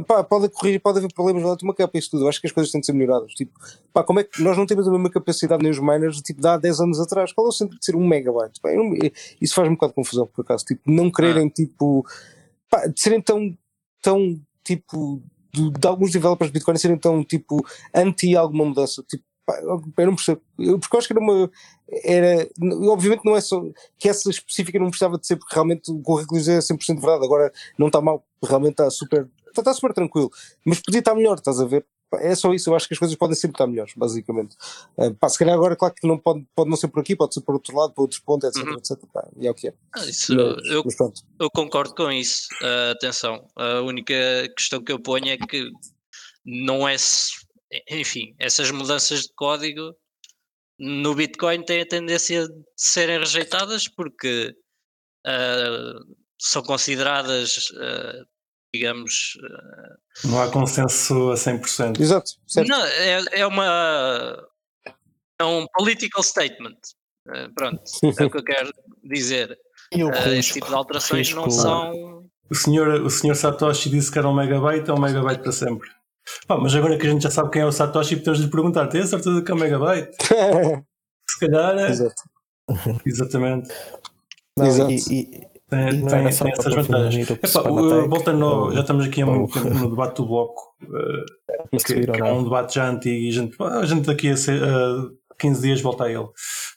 [0.05, 2.25] Pá, pode corrigir, pode haver problemas lá uma capa isso tudo.
[2.25, 3.31] Eu acho que as coisas têm de ser melhoradas.
[3.33, 3.51] Tipo,
[3.93, 6.47] pá, como é que nós não temos a mesma capacidade nem os miners tipo, de
[6.47, 7.31] há 10 anos atrás?
[7.31, 8.59] Qual é o sentido de ser um megabyte?
[8.61, 8.93] Pá, não,
[9.41, 10.65] isso faz-me um bocado de confusão, por acaso.
[10.65, 11.49] Tipo, não quererem, ah.
[11.49, 12.05] tipo,
[12.69, 13.57] pá, de serem tão,
[14.01, 15.21] tão, tipo,
[15.53, 19.03] de, de, alguns developers de Bitcoin serem tão, tipo, anti alguma mudança.
[19.07, 20.41] Tipo, pá, eu não percebo.
[20.59, 21.49] Eu, porque eu acho que era uma.
[22.03, 22.49] Era,
[22.91, 23.63] obviamente não é só
[23.97, 27.25] que essa específica não precisava de ser porque realmente o currículo é 100% verdade.
[27.25, 29.27] Agora não está mal, realmente está super
[29.61, 30.31] está, super tranquilo.
[30.65, 31.85] Mas podia estar melhor, estás a ver?
[32.13, 34.55] É só isso, eu acho que as coisas podem sempre estar melhores, basicamente.
[34.97, 37.33] Uh, pá, se calhar agora, claro que não pode, pode não ser por aqui, pode
[37.33, 38.65] ser por outro lado, por outros pontos, etc.
[38.65, 38.77] Uhum.
[38.77, 39.73] etc pá, e é o que é.
[39.93, 40.95] Ah, isso, mas, eu, mas
[41.37, 42.47] eu, concordo com isso.
[42.61, 44.13] Uh, atenção, a única
[44.55, 45.69] questão que eu ponho é que
[46.45, 46.95] não é.
[47.89, 49.95] Enfim, essas mudanças de código
[50.79, 54.53] no Bitcoin têm a tendência de serem rejeitadas porque
[55.25, 57.71] uh, são consideradas
[58.73, 59.37] digamos.
[59.43, 61.99] Eh, não há consenso a 100%.
[61.99, 62.31] Exato.
[62.47, 62.67] Certo.
[62.67, 64.47] Não, é, é uma.
[65.39, 66.77] É um political statement.
[67.27, 68.71] Uh, pronto, é o que eu quero
[69.03, 69.57] dizer.
[69.93, 72.25] Uh, esse tipo de alterações risco, não são.
[72.49, 75.89] O senhor, o senhor Satoshi disse que era um megabyte, é um megabyte para sempre.
[76.47, 78.87] Pá, mas agora que a gente já sabe quem é o Satoshi, podemos lhe perguntar:
[78.87, 80.11] tem a certeza que é um megabyte?
[81.29, 81.89] Se calhar é.
[81.89, 82.23] Exato.
[83.05, 83.69] Exatamente.
[84.57, 84.91] Não, Exato.
[84.91, 87.29] E, e, tem, tem, tem essas vantagens.
[87.29, 87.61] Epá,
[88.07, 92.33] voltando, já estamos aqui há muito tempo no debate do bloco, uh, que, que é
[92.33, 96.05] um debate já antigo e a gente, a gente daqui a uh, 15 dias volta
[96.05, 96.27] a ele.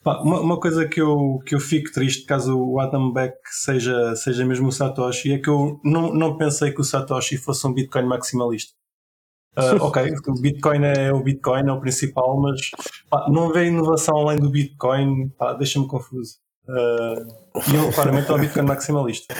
[0.03, 4.17] Pá, uma, uma, coisa que eu, que eu fico triste caso o Adam Beck seja,
[4.17, 7.73] seja mesmo o Satoshi é que eu não, não pensei que o Satoshi fosse um
[7.73, 8.73] Bitcoin maximalista.
[9.57, 12.71] Uh, ok, o Bitcoin é o Bitcoin, é o principal, mas
[13.09, 16.37] pá, não vê inovação além do Bitcoin, deixa-me confuso.
[16.69, 17.27] Uh,
[17.71, 19.35] e eu claramente estou a Bitcoin maximalista.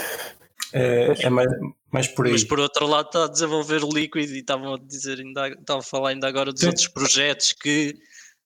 [0.73, 1.49] É, é mais,
[1.91, 2.31] mais por aí.
[2.31, 5.79] Mas por outro lado está a desenvolver o Liquid e estavam a dizer, ainda, estavam
[5.79, 6.67] a falar ainda agora dos Sim.
[6.67, 7.95] outros projetos que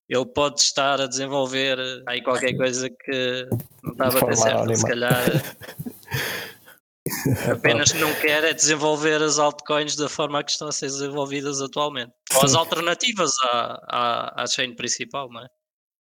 [0.08, 3.48] ele pode estar a desenvolver aí qualquer coisa que
[3.84, 5.16] não estava a certo, se calhar
[7.52, 12.12] apenas não quer é desenvolver as altcoins da forma que estão a ser desenvolvidas atualmente.
[12.36, 15.48] Ou as alternativas à, à, à chain principal, não é?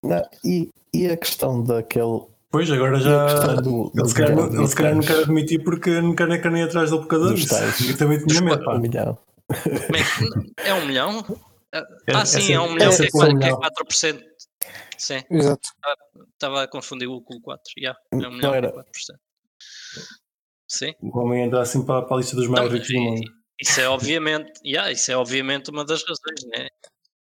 [0.04, 3.56] Não, e, e a questão daquele Pois, agora já.
[3.56, 6.52] Do, ele, se calhar, ele se calhar não quer admitir porque não quer nem quer
[6.52, 7.56] nem atrás causa disso.
[7.90, 8.70] Eu também tinha medo.
[8.70, 9.18] Um milhão.
[10.64, 11.26] É, é um milhão?
[11.74, 14.24] É, ah, é, sim, é, assim, é um milhão, é, que, é, que é 4%.
[15.00, 15.24] Sim.
[15.32, 15.68] Exato.
[16.34, 17.64] Estava a confundir o com 4.
[17.76, 18.72] Yeah, é um milhão, era.
[18.72, 18.84] 4%.
[20.74, 20.94] Sim.
[21.02, 23.22] O homem entra assim para, para a lista dos mais ricos do mundo.
[23.62, 26.68] Isso é obviamente, yeah, isso é obviamente uma das razões, né?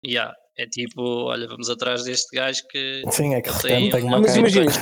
[0.05, 0.35] Yeah.
[0.59, 3.03] É tipo, olha, vamos atrás deste gajo que.
[3.11, 4.73] Sim, é que tem, tem uma Mas imagina,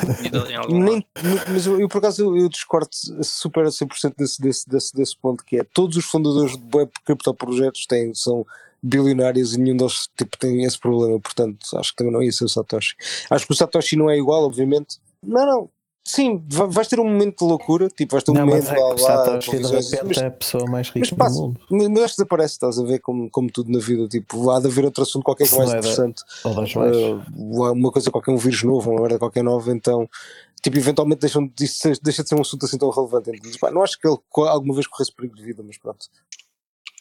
[0.68, 1.04] nem,
[1.52, 2.88] mas eu, eu, por acaso eu discordo
[3.24, 6.92] super a 100% desse, desse, desse, desse ponto que é todos os fundadores de web
[7.04, 8.46] criptoprojetos têm, são
[8.80, 12.44] bilionários e nenhum deles tipo, tem esse problema, portanto acho que também não ia ser
[12.44, 12.94] o Satoshi.
[13.28, 14.98] Acho que o Satoshi não é igual, obviamente.
[15.24, 15.70] Não, não,
[16.06, 18.88] Sim, vais ter um momento de loucura, tipo, vais ter um não, momento é lá,
[18.88, 21.60] lá de repente é a pessoa mais rica mas, do passa, mundo.
[21.70, 24.66] Mas acho que desaparece, estás a ver como, como tudo na vida, tipo, há de
[24.66, 26.22] haver outro assunto qualquer que mais é interessante.
[26.44, 30.06] Uh, uma coisa qualquer, um vírus novo, uma merda qualquer nova, então
[30.62, 31.66] tipo, eventualmente deixam de,
[32.02, 33.30] deixa de ser um assunto assim tão relevante.
[33.30, 36.06] Então, pá, não acho que ele alguma vez corresse perigo de vida, mas pronto.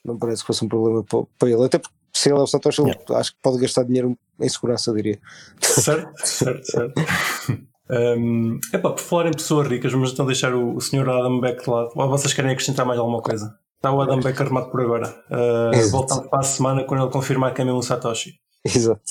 [0.04, 1.64] Não parece que fosse um problema para, ele.
[1.64, 3.18] Até porque se ele é o Satoshi, yeah.
[3.18, 5.20] acho que pode gastar dinheiro em segurança, diria.
[5.62, 6.94] Certo, certo, certo.
[7.90, 11.64] Um, epá, por falar em pessoas ricas, mas então deixar o, o senhor Adam Beck
[11.64, 11.92] de lado.
[11.96, 13.58] Ou vocês querem acrescentar mais alguma coisa?
[13.76, 15.14] Está o Adam Beck armado por agora.
[15.30, 18.36] Uh, voltando para a semana quando ele confirmar que é mesmo o Satoshi.
[18.64, 19.02] Exato.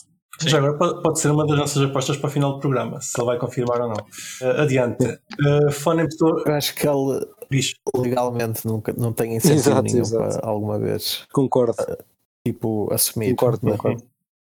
[0.40, 3.12] Já agora pode, pode, ser uma das nossas apostas para o final do programa, se
[3.18, 3.96] ele vai confirmar ou não.
[4.40, 5.04] Uh, adiante.
[5.04, 6.42] Uh, falando em pessoa.
[6.46, 7.74] Eu acho que ele Bicho.
[7.94, 10.38] legalmente nunca, não tem incentivo exato, nenhum exato.
[10.38, 11.26] para alguma vez.
[11.32, 11.74] Concordo.
[11.82, 11.98] Uh,
[12.46, 13.30] tipo, assumir.
[13.30, 14.02] Concordo, concordo.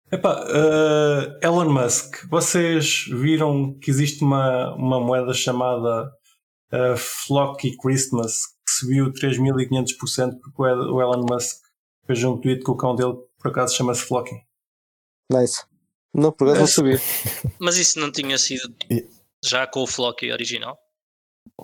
[0.09, 6.09] Epá, uh, Elon Musk, vocês viram que existe uma, uma moeda chamada
[6.71, 11.61] uh, Flocky Christmas que subiu 3500% porque o Elon Musk
[12.05, 14.35] fez um tweet com o cão dele que por acaso chama-se Flocky.
[15.31, 15.65] Nice.
[16.13, 17.01] Não, por acaso não sabia.
[17.59, 18.73] Mas isso não tinha sido
[19.43, 20.77] já com o Flocky original?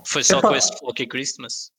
[0.05, 0.49] Foi só Epá.
[0.49, 1.71] com esse Flocky Christmas?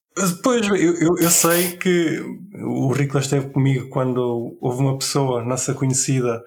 [0.42, 2.20] Pois, eu, eu, eu, sei que
[2.64, 6.40] o Rico esteve comigo quando houve uma pessoa, nossa conhecida,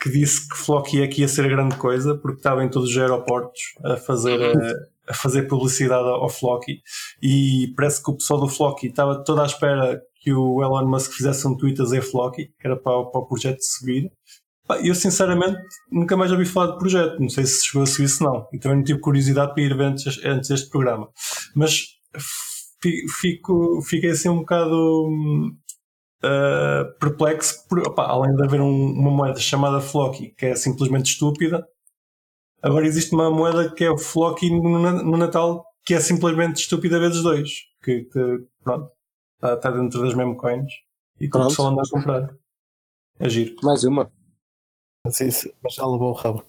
[0.00, 3.60] que disse que Flocky aqui ia ser grande coisa porque estava em todos os aeroportos
[3.84, 6.80] a fazer, a, a fazer publicidade ao Flocky
[7.20, 11.12] e parece que o pessoal do Flocky estava toda à espera que o Elon Musk
[11.12, 14.10] fizesse um tweet a dizer Flocky, que era para, para o projeto subir.
[14.84, 15.58] Eu sinceramente
[15.90, 18.58] nunca mais ouvi falar do projeto, não sei se chegou a subir se não, e
[18.58, 21.08] também não tive curiosidade para ir ver antes, antes deste programa.
[21.56, 21.86] Mas
[23.20, 25.08] fico, fiquei assim um bocado
[26.24, 31.12] uh, perplexo, por, opa, além de haver um, uma moeda chamada Flocky, que é simplesmente
[31.12, 31.66] estúpida,
[32.62, 36.98] agora existe uma moeda que é o Flocky no, no Natal, que é simplesmente estúpida
[36.98, 37.50] vezes dois,
[37.82, 38.90] que, que pronto,
[39.34, 40.70] está, está dentro das meme coins
[41.20, 42.34] e que o pessoal anda a comprar.
[43.18, 43.56] É giro.
[43.62, 44.10] Mais uma.
[45.04, 46.44] Mas, isso, mas já levou o rabo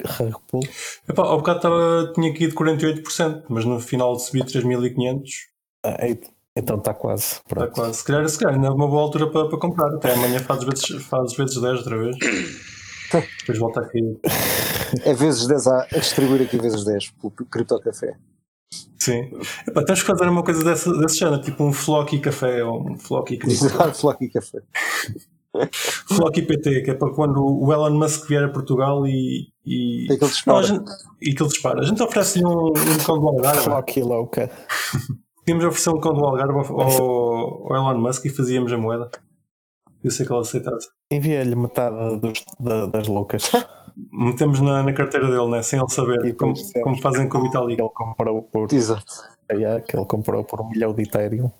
[1.17, 5.58] ao bocado tava, tinha aqui de 48%, mas no final subi 3.500 ah,
[6.55, 7.39] então está quase.
[7.47, 7.99] Está quase.
[7.99, 9.93] Se calhar, se calhar ainda é uma boa altura para, para comprar.
[9.95, 12.15] Até amanhã fazes vezes, fazes vezes 10 outra vez.
[13.39, 13.99] Depois volta aqui.
[15.03, 18.17] É vezes 10 a, distribuir aqui vezes 10 o Cripto Café.
[18.99, 19.31] Sim.
[19.67, 22.97] Epá, tens que fazer uma coisa desse, desse género, tipo um flocky café ou um
[22.97, 23.93] flocky café.
[23.95, 24.59] flocky café.
[26.07, 29.47] flocky PT, que é para quando o Elon Musk vier a Portugal e.
[29.65, 30.59] E, e que ele dispara.
[30.59, 31.79] Não, gente, e que ele dispara.
[31.79, 33.63] A gente oferece-lhe um, um cão de Algarve.
[33.63, 34.51] Flocky louca.
[35.49, 39.09] Podíamos oferecer um cão do Algarve ao, ao, Elon Musk e fazíamos a moeda.
[40.03, 40.89] Eu sei que ele aceitasse.
[41.11, 43.51] Envia-lhe metade dos, da, das loucas.
[44.13, 45.63] Metemos na, na, carteira dele, né?
[45.63, 47.81] sem ele saber, como, como fazem com o Vitalik.
[47.81, 48.71] Ele comprou por.
[48.71, 49.11] Exato.
[49.49, 51.51] É, que ele comprou por um milhão de Ethereum.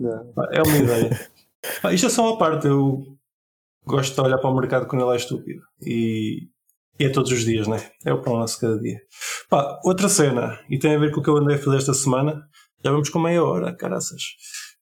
[0.00, 1.30] É uma ideia.
[1.82, 2.66] Ah, isto é só uma parte.
[2.66, 3.04] Eu
[3.86, 5.62] gosto de olhar para o mercado quando ele é estúpido.
[5.82, 6.48] E,
[6.98, 7.90] e é todos os dias, né?
[8.04, 9.00] É o pão nosso cada dia.
[9.48, 11.94] Pá, outra cena, e tem a ver com o que eu andei a fazer esta
[11.94, 12.42] semana.
[12.84, 14.22] Já vamos com meia hora, caraças.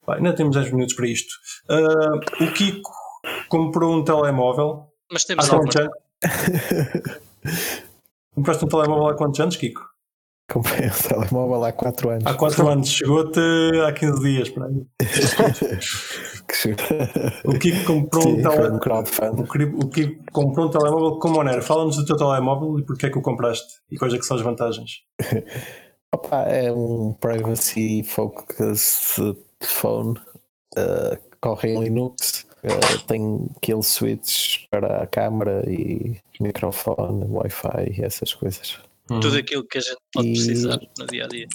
[0.04, 1.32] Pá, ainda temos 10 minutos para isto.
[1.70, 2.90] Uh, o Kiko
[3.48, 4.88] comprou um telemóvel.
[5.10, 5.92] Mas temos há quantos anos?
[8.34, 9.91] Compraste um telemóvel há quantos anos, Kiko?
[10.52, 12.26] Comprei um telemóvel há 4 anos.
[12.26, 13.40] Há 4 anos, chegou-te
[13.86, 14.84] há 15 dias para aí.
[17.46, 19.78] o Kiko comprou Sim, um telemóvel.
[19.80, 21.62] O Kiko comprou um telemóvel com Monero.
[21.62, 24.36] Fala-nos do teu telemóvel e porque é que o compraste e quais é que são
[24.36, 25.00] as vantagens.
[26.14, 29.18] Opa, é um privacy focus
[29.62, 30.18] phone.
[30.76, 32.46] Uh, corre em Linux.
[32.62, 38.78] Uh, tem kill switch para a câmera e microfone, Wi-Fi e essas coisas.
[39.10, 39.20] Hum.
[39.20, 40.32] Tudo aquilo que a gente pode e...
[40.32, 41.48] precisar no dia a dia.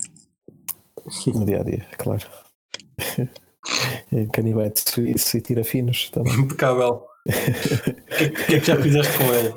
[1.27, 2.25] No dia a dia, claro.
[4.33, 6.33] Canivete suíço e tira finos também.
[6.33, 7.03] Impecável.
[7.27, 7.31] O
[8.17, 9.53] que, que, é que já fizeste com ele?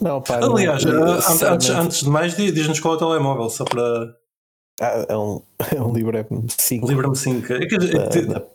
[0.00, 3.64] Não, pá, Aliás, não, eh, antes, antes, de mais, diz-nos qual é o telemóvel, só
[3.64, 4.14] para.
[4.80, 5.40] Ah, é um,
[5.74, 6.88] é um Librem 5.
[6.88, 7.52] Librem 5.
[7.52, 8.06] É que, da,
[8.40, 8.46] da,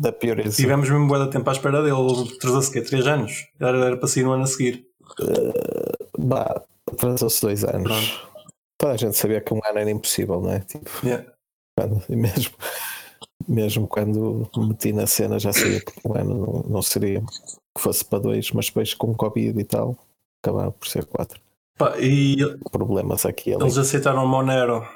[0.00, 0.56] da Pureza.
[0.56, 1.96] Tivemos mesmo boa tempo à espera dele.
[1.96, 2.80] Ele atrasou-se quê?
[2.80, 3.46] 3 anos?
[3.60, 4.86] Era, era para sair no ano a seguir.
[5.20, 7.82] Uh, bah, atrasou-se 2 anos.
[7.82, 8.35] Pronto.
[8.78, 10.60] Toda a gente sabia que um ano era impossível, não é?
[10.60, 11.26] Tipo, yeah.
[11.78, 12.54] quando, mesmo,
[13.48, 18.04] mesmo quando meti na cena já sabia que um ano não, não seria que fosse
[18.04, 19.96] para dois, mas depois com Covid e tal,
[20.42, 21.40] acabava por ser quatro.
[21.78, 22.36] Pá, e
[22.70, 23.62] problemas aqui ali.
[23.62, 24.86] Eles aceitaram o Monero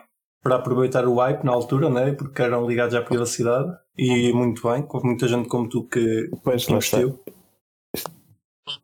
[0.43, 2.13] para aproveitar o hype na altura, né?
[2.13, 6.67] porque eram ligados à privacidade e muito bem, houve muita gente como tu que pois,
[6.69, 7.21] investiu.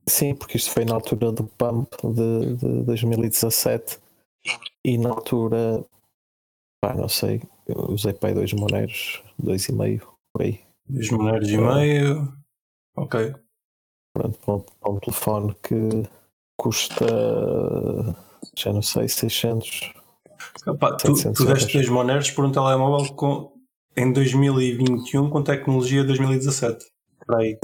[0.07, 3.99] Sim, porque isto foi na altura do pump de, de 2017
[4.85, 5.85] e na altura,
[6.81, 10.61] pá, não sei, eu usei para aí dois moneiros, dois e meio, por aí.
[10.89, 12.33] Dois moneiros e meio,
[12.97, 13.35] ok.
[14.15, 16.09] Pronto, para um, para um telefone que
[16.57, 17.07] custa,
[18.57, 19.93] já não sei, 600.
[20.67, 23.53] Epá, tu, tu deste dois moneiros por um telemóvel com,
[23.97, 26.87] em 2021 com tecnologia 2017.
[27.27, 27.59] Por aí.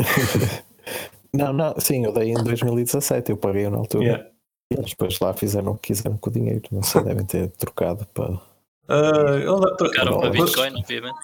[1.32, 4.04] não, não, sim, eu dei em 2017, eu paguei na altura.
[4.04, 4.31] Yeah.
[4.72, 8.06] Eles depois lá fizeram o que quiseram com o dinheiro, não sei, devem ter trocado
[8.12, 8.32] para.
[8.32, 11.18] Uh, trocaram para Bitcoin, obviamente.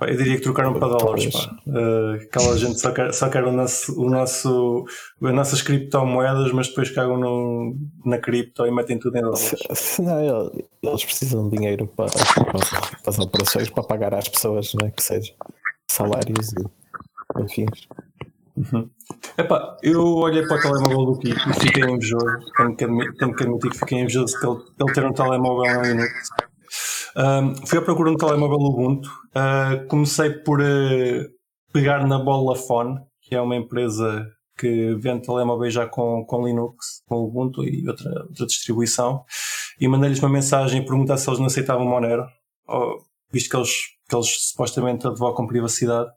[0.00, 1.34] Eu diria que trocaram para dólares.
[1.34, 1.56] Pá.
[1.66, 4.84] Uh, aquela gente só quer, só quer o nosso, o nosso,
[5.22, 9.54] as nossas criptomoedas, mas depois cagam no, na cripto e metem tudo em dólares.
[9.72, 10.50] Se, não,
[10.82, 15.02] eles precisam de dinheiro para, para, para, as operações, para pagar às pessoas, né, que
[15.02, 15.32] seja
[15.90, 16.64] salários e
[17.42, 17.66] enfim.
[18.56, 18.88] Uhum.
[19.36, 22.26] Epá, eu olhei para o telemóvel do Kiko e fiquei invejoso.
[22.56, 26.12] Tenho que, admitir, que fiquei invejoso de ele, ter um telemóvel na Linux.
[27.16, 29.08] Um, fui à procura um telemóvel Ubuntu.
[29.30, 30.64] Uh, comecei por uh,
[31.72, 37.02] pegar na Bola Phone, que é uma empresa que vende telemóveis já com, com Linux,
[37.06, 39.24] com Ubuntu e outra, outra distribuição,
[39.80, 42.24] e mandei-lhes uma mensagem e perguntar se eles não aceitavam Monero,
[42.68, 42.98] ou,
[43.32, 43.72] visto que eles,
[44.08, 46.08] que eles supostamente advogam privacidade.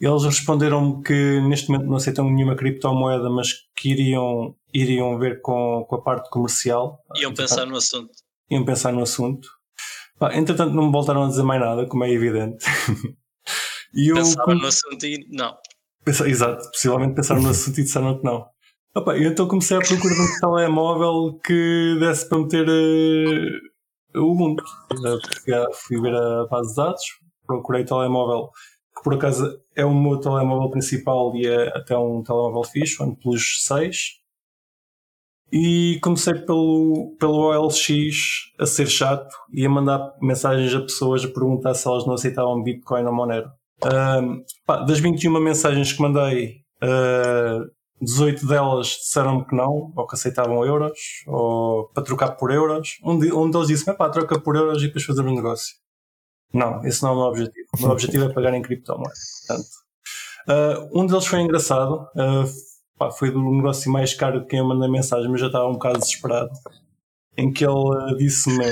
[0.00, 5.84] Eles responderam-me que neste momento não aceitam nenhuma criptomoeda, mas que iriam, iriam ver com,
[5.88, 7.00] com a parte comercial.
[7.16, 8.12] Iam pensar no assunto.
[8.50, 9.48] Iam pensar no assunto.
[10.18, 12.64] Pá, entretanto, não me voltaram a dizer mais nada, como é evidente.
[13.94, 15.56] e eu, Pensaram no assunto e não.
[16.04, 18.46] Pensa, exato, possivelmente pensaram no assunto e disseram que não.
[18.96, 24.62] Opa, eu então comecei a procurar um telemóvel que desse para meter uh, o Ubuntu.
[25.72, 27.02] Fui ver a base de dados,
[27.44, 28.50] procurei telemóvel
[29.04, 33.62] por acaso é o meu telemóvel principal e é até um telemóvel fixe, um Plus
[33.66, 34.24] 6.
[35.52, 37.84] E comecei pelo, pelo OLX
[38.58, 42.62] a ser chato e a mandar mensagens a pessoas a perguntar se elas não aceitavam
[42.62, 43.50] Bitcoin ou Monero.
[44.66, 50.64] Pá, das 21 mensagens que mandei, uh, 18 delas disseram-me que não, ou que aceitavam
[50.64, 52.98] euros, ou para trocar por euros.
[53.04, 55.83] Um, de, um deles disse-me, pá, troca por euros e depois fazer um negócio.
[56.54, 57.68] Não, esse não é o meu objetivo.
[57.76, 59.12] O meu objetivo é pagar em criptomoeda.
[59.48, 59.68] Portanto,
[60.48, 62.08] uh, um deles foi engraçado.
[62.14, 62.48] Uh,
[62.96, 65.72] pá, foi do negócio mais caro de quem eu mandei mensagem, mas já estava um
[65.72, 66.50] bocado desesperado.
[67.36, 68.64] Em que ele uh, disse-me.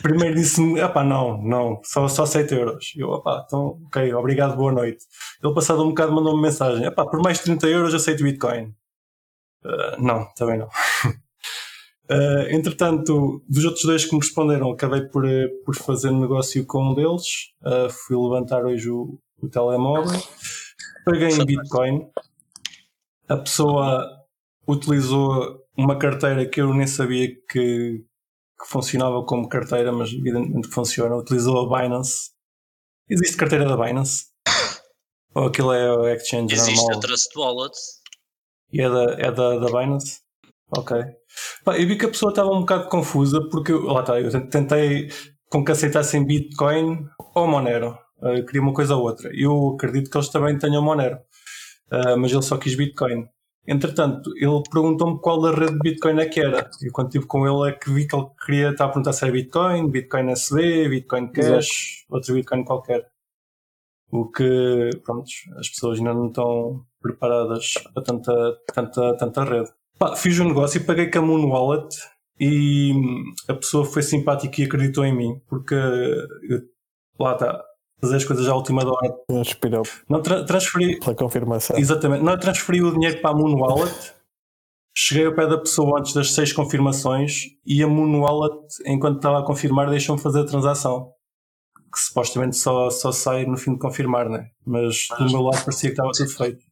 [0.00, 2.92] Primeiro disse-me, ah pá, não, não, só, só 7 euros.
[2.96, 5.04] Eu, ah então, ok, obrigado, boa noite.
[5.42, 8.72] Ele, passado um bocado, mandou-me mensagem, ah pá, por mais 30 euros aceito Bitcoin.
[9.64, 10.68] Uh, não, também não.
[12.10, 15.24] Uh, entretanto, dos outros dois que me responderam, acabei por,
[15.64, 17.52] por fazer negócio com um deles.
[17.62, 20.18] Uh, fui levantar hoje o, o telemóvel,
[21.04, 22.08] paguei em Bitcoin.
[23.28, 24.08] A pessoa
[24.66, 31.14] utilizou uma carteira que eu nem sabia que, que funcionava como carteira, mas evidentemente funciona.
[31.14, 32.30] Utilizou a Binance.
[33.06, 34.28] Existe carteira da Binance?
[35.34, 36.90] Ou aquilo é o exchange Existe normal?
[36.90, 37.76] Existe a Trust Wallet.
[38.72, 40.20] E é da, é da, da Binance?
[40.70, 40.96] Ok.
[41.64, 45.08] Pá, eu vi que a pessoa estava um bocado confusa porque lá está, eu tentei
[45.50, 47.98] com que aceitassem Bitcoin ou Monero.
[48.20, 49.30] Uh, eu queria uma coisa ou outra.
[49.34, 51.16] Eu acredito que eles também tenham Monero,
[51.92, 53.28] uh, mas ele só quis Bitcoin.
[53.66, 56.70] Entretanto, ele perguntou-me qual a rede de Bitcoin é que era.
[56.82, 59.24] E quando estive com ele é que vi que ele queria estar a perguntar se
[59.24, 62.14] era Bitcoin, Bitcoin SD, Bitcoin Cash, Exato.
[62.14, 63.06] outro Bitcoin qualquer.
[64.10, 69.70] O que, pronto, as pessoas ainda não estão preparadas para tanta, tanta, tanta rede.
[69.98, 71.88] Pá, fiz um negócio e paguei com a Moon Wallet
[72.38, 72.92] e
[73.48, 76.60] a pessoa foi simpática e acreditou em mim, porque eu,
[77.18, 77.60] lá está,
[78.00, 79.14] fazer as coisas à última hora.
[79.30, 79.82] Inspirou.
[80.08, 81.00] Não tra transferi.
[81.00, 81.76] Pela confirmação.
[81.76, 82.22] Exatamente.
[82.22, 84.14] Não transferi o dinheiro para a Moon Wallet.
[84.96, 89.40] Cheguei ao pé da pessoa antes das seis confirmações e a Moon Wallet, enquanto estava
[89.40, 91.12] a confirmar, deixou-me fazer a transação.
[91.92, 94.48] Que supostamente só, só sai no fim de confirmar, né?
[94.66, 96.67] Mas do meu lado parecia que estava tudo feito.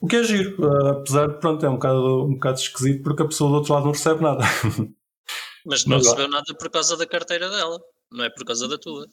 [0.00, 3.22] O que é giro, uh, apesar de, pronto, é um bocado, um bocado esquisito porque
[3.22, 4.42] a pessoa do outro lado não recebe nada.
[5.64, 7.80] Mas não Mas, recebeu nada por causa da carteira dela,
[8.12, 9.06] não é por causa da tua.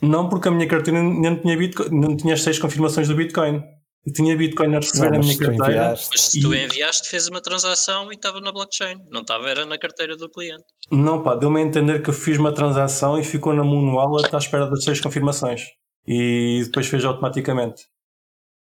[0.00, 3.62] Não, porque a minha carteira não tinha, Bitcoin, não tinha as seis confirmações do Bitcoin.
[4.06, 5.90] Eu tinha Bitcoin a receber não, a minha carteira.
[5.90, 8.96] Mas se tu enviaste, fez uma transação e estava na blockchain.
[9.10, 10.64] Não estava, era na carteira do cliente.
[10.90, 14.34] Não, pá, deu-me a entender que eu fiz uma transação e ficou na Moon Wallet
[14.34, 15.64] à espera das seis confirmações.
[16.06, 17.84] E depois fez automaticamente.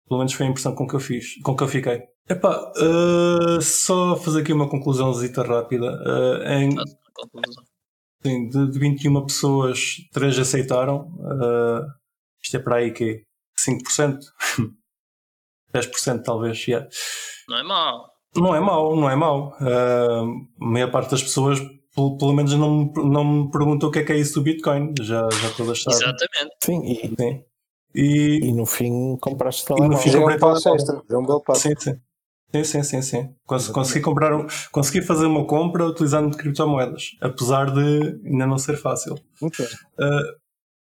[0.07, 2.03] Pelo menos foi a impressão com que eu fiz, com que eu fiquei.
[2.29, 5.85] Epá, uh, só fazer aqui uma conclusãozita rápida.
[5.85, 6.71] Uh, em,
[8.21, 11.07] sim, de, de 21 pessoas, 3 aceitaram.
[11.19, 11.85] Uh,
[12.41, 13.23] isto é para aí que
[13.59, 14.19] 5%?
[15.73, 16.87] 10% talvez, yeah.
[17.47, 18.09] Não é mau.
[18.35, 19.57] Não é mau, não é mau.
[19.59, 21.59] Uh, a maior parte das pessoas
[21.97, 24.93] pelo, pelo menos não, não me perguntou o que é que é isso do Bitcoin.
[25.01, 25.97] Já, já todas sabem.
[25.97, 26.55] Exatamente.
[26.63, 27.43] Sim, e, sim.
[27.97, 29.91] E, e no fim compraste telemóvel.
[29.91, 31.01] E no fim comprei um.
[31.09, 31.61] É um belo passo.
[31.61, 31.99] Sim, sim.
[32.53, 33.35] Sim, sim, sim, sim.
[33.45, 38.77] Cons consegui, comprar um, consegui fazer uma compra utilizando criptomoedas, apesar de ainda não ser
[38.77, 39.15] fácil.
[39.41, 39.65] Okay.
[39.65, 40.37] Uh,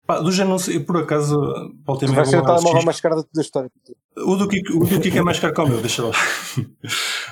[0.06, 1.40] pá, dos anúncios, por acaso,
[1.86, 3.72] voltei Vai ser o telemóvel mais caro da história.
[4.18, 6.12] O do Kiko, o do Kiko é mais caro que o meu, deixa lá.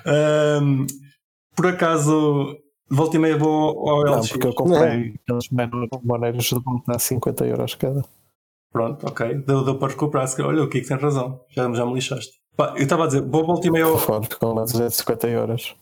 [0.08, 0.88] uh,
[1.54, 2.58] por acaso,
[2.90, 4.12] volta e meia vou ao LX.
[4.12, 5.50] Não, porque eu comprei aqueles
[6.04, 8.04] maneiras de comprar 50 euros cada.
[8.76, 9.36] Pronto, ok.
[9.36, 10.28] Deu, deu para recuperar.
[10.42, 11.40] Olha, o Kiko tem razão.
[11.50, 12.34] Já, já me lixaste.
[12.58, 13.98] Pá, eu estava a dizer, vou voltar e meio.
[13.98, 15.78] Forte com 250 euros.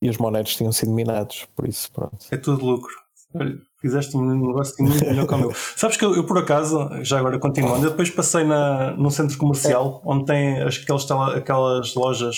[0.00, 2.18] E os monedas tinham sido minados, por isso, pronto.
[2.30, 2.94] É tudo lucro.
[3.34, 5.52] Olha, fizeste um negócio muito melhor que o meu.
[5.74, 9.36] Sabes que eu, eu, por acaso, já agora continuando, eu depois passei na, num centro
[9.36, 10.08] comercial é.
[10.08, 12.36] onde tem aquelas, aquelas lojas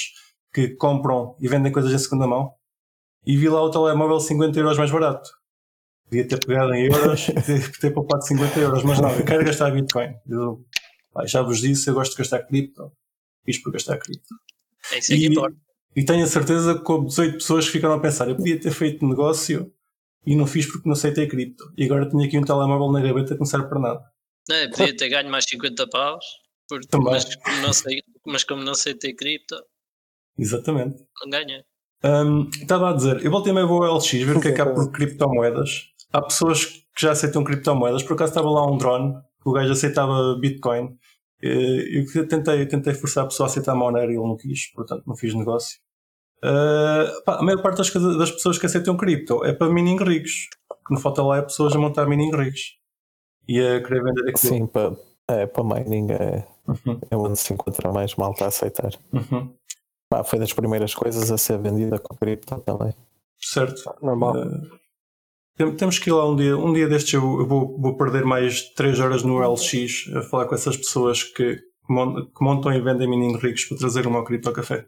[0.55, 2.51] que compram e vendem coisas em segunda mão
[3.27, 5.29] e vi lá o telemóvel 50 euros mais barato.
[6.09, 9.45] Podia ter pegado em euros e ter, ter poupado 50 euros, mas não, eu quero
[9.45, 10.15] gastar Bitcoin.
[10.29, 10.65] Eu,
[11.13, 12.93] pá, já vos disse, eu gosto de gastar cripto.
[13.45, 14.35] Fiz por gastar cripto.
[14.93, 15.57] É isso que E, importa.
[15.97, 18.71] e tenho a certeza que houve 18 pessoas que ficaram a pensar: eu podia ter
[18.71, 19.73] feito negócio
[20.25, 21.65] e não fiz porque não sei ter cripto.
[21.77, 24.01] E agora tenho aqui um telemóvel na gaveta que não serve para nada.
[24.49, 26.25] Não, eu podia ter ganho mais 50 paus,
[26.69, 27.13] porque, Também.
[27.13, 29.57] mas, como não sei, mas como não sei ter cripto,
[30.39, 31.03] Exatamente.
[31.23, 31.63] não ganhei.
[32.05, 34.67] Hum, estava a dizer, eu voltei meio ao LX ver o que é que há
[34.73, 35.89] por criptomoedas.
[36.13, 38.03] Há pessoas que já aceitam criptomoedas.
[38.03, 40.97] Por acaso estava lá um drone que o gajo aceitava Bitcoin.
[41.43, 45.15] Eu tentei, tentei forçar a pessoa a aceitar Monero e ele não quis, portanto não
[45.15, 45.79] fiz negócio.
[46.43, 50.49] Eh, pá, a maior parte das, das pessoas que aceitam cripto é para mining rigs.
[50.71, 52.75] O que não falta lá é pessoas a montar mining rigs
[53.49, 54.37] e a querer vender aquilo.
[54.55, 54.97] Sim, para,
[55.29, 58.91] é, para mining é, Uhum, é onde se encontra mais malta a aceitar.
[59.13, 59.55] uhum.
[60.09, 62.93] Pá, foi das primeiras coisas a ser vendida com cripto também.
[63.39, 63.83] Certo.
[64.03, 64.33] Normal.
[64.33, 64.71] Tem-
[65.77, 66.57] temos que ir lá um dia.
[66.57, 70.55] Um dia destes eu, vou, vou perder mais 3 horas no LX a falar com
[70.55, 74.87] essas pessoas que, que montam e vendem mining ricos para trazer uma ao café.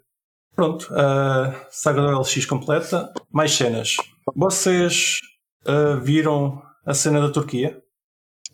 [0.55, 3.13] Pronto, a saga do LX completa.
[3.31, 3.97] Mais cenas.
[4.35, 5.21] Vocês
[5.65, 7.81] eh, viram a cena da Turquia?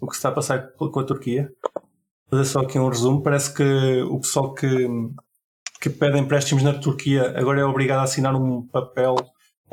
[0.01, 1.51] O que está a passar com a Turquia?
[2.31, 3.23] Vou fazer só aqui um resumo.
[3.23, 4.87] Parece que o pessoal que,
[5.81, 9.17] que pede empréstimos na Turquia agora é obrigado a assinar um papel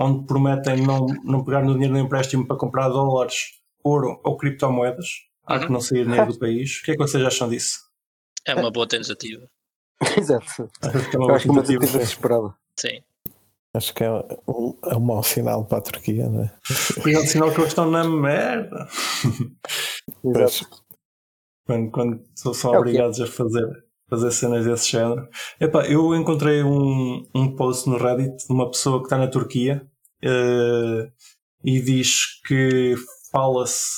[0.02, 3.36] onde prometem não, não pegar no dinheiro do empréstimo para comprar dólares,
[3.84, 5.08] ouro ou criptomoedas,
[5.46, 5.72] há que Uhum.
[5.74, 6.80] não sair dinheiro do país.
[6.80, 7.80] O que é que vocês acham disso?
[8.46, 9.48] É uma boa tentativa.
[10.18, 10.70] Exato.
[10.82, 11.80] Acho que é uma acho que é uma tentativa.
[11.80, 12.56] tentativa desesperada.
[12.80, 13.02] Sim.
[13.74, 16.52] Acho que é um, é um mau sinal para a Turquia, não é?
[17.14, 18.88] É um sinal que eles estão na merda.
[20.22, 20.62] Pois,
[21.66, 23.66] Quando, quando são, É obrigados a fazer,
[24.10, 25.28] fazer cenas desse género.
[25.60, 29.88] Epá, eu encontrei um, um post no Reddit de uma pessoa que está na Turquia
[30.24, 31.10] eh,
[31.64, 32.96] e diz que
[33.32, 33.90] fala-se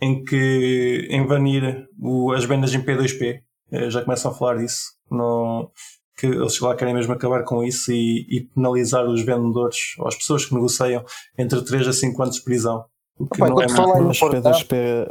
[0.00, 3.42] em que em banir o- as vendas em P2P.
[3.72, 4.92] Eh, já começam a falar disso.
[5.10, 5.70] Não,
[6.16, 10.14] que eles lá querem mesmo acabar com isso e, e penalizar os vendedores ou as
[10.14, 11.04] pessoas que negociam
[11.38, 12.84] entre 3 a 5 anos de prisão.
[13.18, 15.08] O que Opa, não é importar, P2P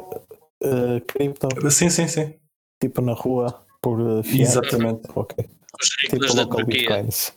[0.63, 2.33] uh, cripto, Sim, sim, sim.
[2.79, 4.41] tipo na rua, por uh, fiat.
[4.41, 5.01] Exatamente.
[5.15, 5.45] Ok.
[5.81, 6.63] Os Tipo da local Turquia.
[6.79, 7.33] bitcoins.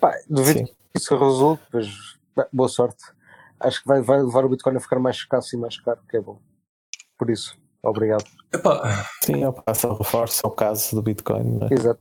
[0.00, 0.64] pá, duvido Sim.
[0.66, 2.17] que isso resulte, mas bem,
[2.52, 3.02] boa sorte.
[3.60, 6.16] Acho que vai, vai levar o Bitcoin a ficar mais escasso e mais caro, que
[6.16, 6.38] é bom.
[7.18, 8.24] Por isso, obrigado.
[8.54, 11.58] Epá, Sim, opa, só reforça o caso do Bitcoin.
[11.70, 11.74] É?
[11.74, 12.00] Exato.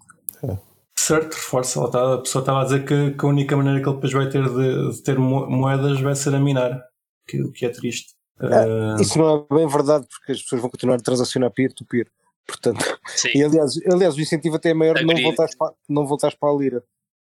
[0.95, 1.83] Certo, reforça.
[1.85, 2.13] Está.
[2.15, 4.43] A pessoa estava a dizer que, que a única maneira que ele depois vai ter
[4.47, 6.81] de, de ter mo- moedas vai ser a minar,
[7.27, 8.13] que, o que é triste.
[8.41, 12.07] Eh, Isso não é bem verdade, porque as pessoas vão continuar a transacionar peer-to-peer.
[12.45, 13.29] Portanto, Sim.
[13.35, 16.49] e aliás, aliás, o incentivo até é maior de não voltares para, não voltares para
[16.49, 16.83] a lira.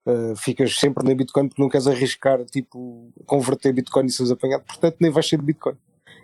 [0.06, 4.64] Uh, ficas sempre na Bitcoin porque não queres arriscar, tipo, converter Bitcoin e seres apanhado,
[4.64, 5.76] portanto nem vais ser de Bitcoin.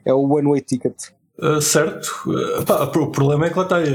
[0.05, 0.95] É o one-way ticket.
[1.43, 2.09] eh, certo.
[2.33, 3.83] Eh, pá, o problema é que lá está.
[3.83, 3.89] eh,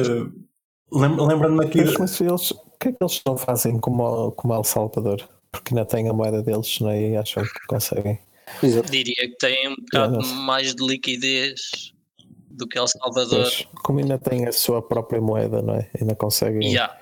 [0.92, 1.84] lem- Lembrando-me aqui.
[1.84, 5.28] Mas, mas eles, o que é que eles não fazem como, como El Salvador?
[5.52, 7.02] Porque ainda têm a moeda deles não é?
[7.10, 8.20] e acham que conseguem.
[8.62, 8.92] Exato.
[8.92, 11.92] Diria que tem um bocado mais de liquidez
[12.52, 13.40] do que El Salvador.
[13.40, 15.90] Mas, como ainda têm a sua própria moeda, não é?
[16.00, 17.01] Ainda conseguem Yeah.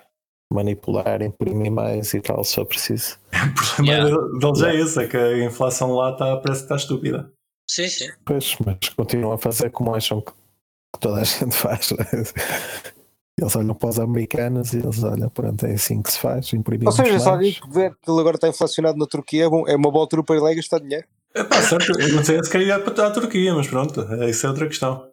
[0.51, 3.17] Manipular, imprimir mais e tal, só preciso.
[3.33, 4.17] O problema Yeah.
[4.39, 7.31] deles é esse, é que a inflação lá está, parece que está estúpida.
[7.69, 8.09] Sim, sim.
[8.25, 11.91] Pois, mas continuam a fazer como acham que, que toda a gente faz.
[11.91, 12.23] é?
[13.39, 16.59] Eles olham para os americanos e eles olham, pronto, é assim que se faz, Ou
[16.59, 17.23] imprimimos seja, mais.
[17.23, 20.23] se alguém puder que ele agora está inflacionado na Turquia, é, é uma boa altura
[20.23, 21.07] para ir lá e gastar dinheiro.
[21.33, 21.97] É pá, certo.
[22.01, 24.67] Eu não sei se quer ir para a Turquia, mas pronto, eh, isso é outra
[24.67, 25.07] questão.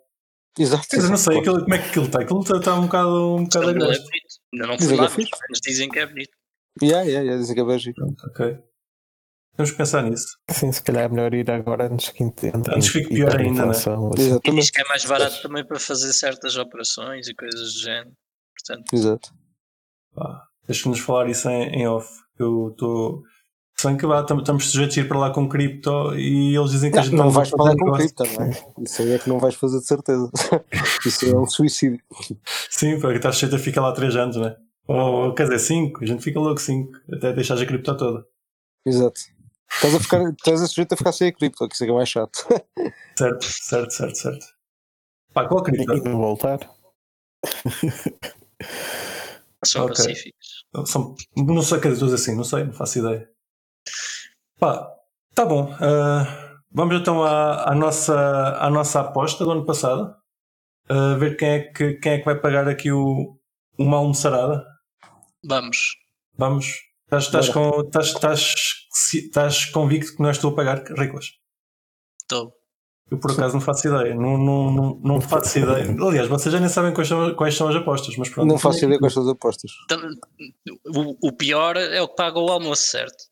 [0.59, 0.87] Exato.
[0.95, 2.21] Mas eu não sei aquilo, como é que aquilo está.
[2.23, 3.75] Aquilo está, está um bocado, um bocado a
[4.53, 4.97] Ainda é bonito.
[4.97, 6.37] Não fui que lá, é mas dizem que é bonito.
[6.83, 7.93] Yeah, yeah, yeah, dizem que é.
[7.95, 8.59] Pronto, ok.
[9.57, 10.39] Temos que pensar nisso.
[10.51, 13.65] Sim, se calhar é melhor ir agora antes que entre Antes que fique pior ainda,
[13.65, 13.73] né?
[14.45, 18.13] E diz que é mais barato também para fazer certas operações e coisas do género.
[18.55, 19.31] Portanto, Exato.
[20.67, 22.09] Deixa-nos falar isso em, em off.
[22.39, 23.23] Eu estou.
[23.79, 26.91] Sem que vá, tam- estamos sujeitos a ir para lá com cripto e eles dizem
[26.91, 28.51] que a Não, gente não vais falar fazer com cripto, não é?
[28.81, 30.31] Isso aí é que não vais fazer de certeza.
[31.05, 32.01] Isso é um suicídio.
[32.71, 34.57] Sim, porque estás sujeito a ficar lá 3 anos, né?
[34.89, 38.25] Ou quer dizer, 5, a gente fica logo 5, até deixar a cripto toda.
[38.87, 39.21] Exato.
[39.71, 41.93] Estás a, ficar, estás a sujeito a ficar sem a cripto, que isso é que
[41.93, 42.47] é mais chato.
[43.19, 44.47] Certo, certo, certo, certo.
[45.35, 45.93] Pá, qual E cripto?
[45.97, 46.61] e não voltar.
[49.65, 49.95] são Ok.
[49.97, 50.65] pacíficos.
[50.87, 53.29] São, não sei, quer dizer, assim, não sei, não faço ideia.
[54.59, 54.91] Pá,
[55.35, 55.75] tá bom.
[55.81, 60.15] ah, vamos então à, à, nossa, à nossa aposta do ano passado.
[60.89, 63.37] Ah, ver quem é, que, quem é que vai pagar aqui o,
[63.79, 64.65] uma almoçarada.
[65.45, 65.97] Vamos.
[66.37, 66.87] Vamos.
[67.05, 68.55] Estás, estás, com, estás, estás,
[69.15, 71.39] estás convicto que não estou a pagar ricos?
[72.21, 72.53] Estou.
[73.09, 74.15] Eu por acaso não faço ideia.
[74.15, 75.87] Não, não, não, não faço ideia.
[76.01, 78.49] Aliás, vocês já nem sabem quais são, quais são as apostas, mas pronto.
[78.49, 79.71] Não faço ideia quais são as apostas.
[79.85, 80.01] Então,
[80.87, 83.25] o, o, pior é o que paga o almoço, certo?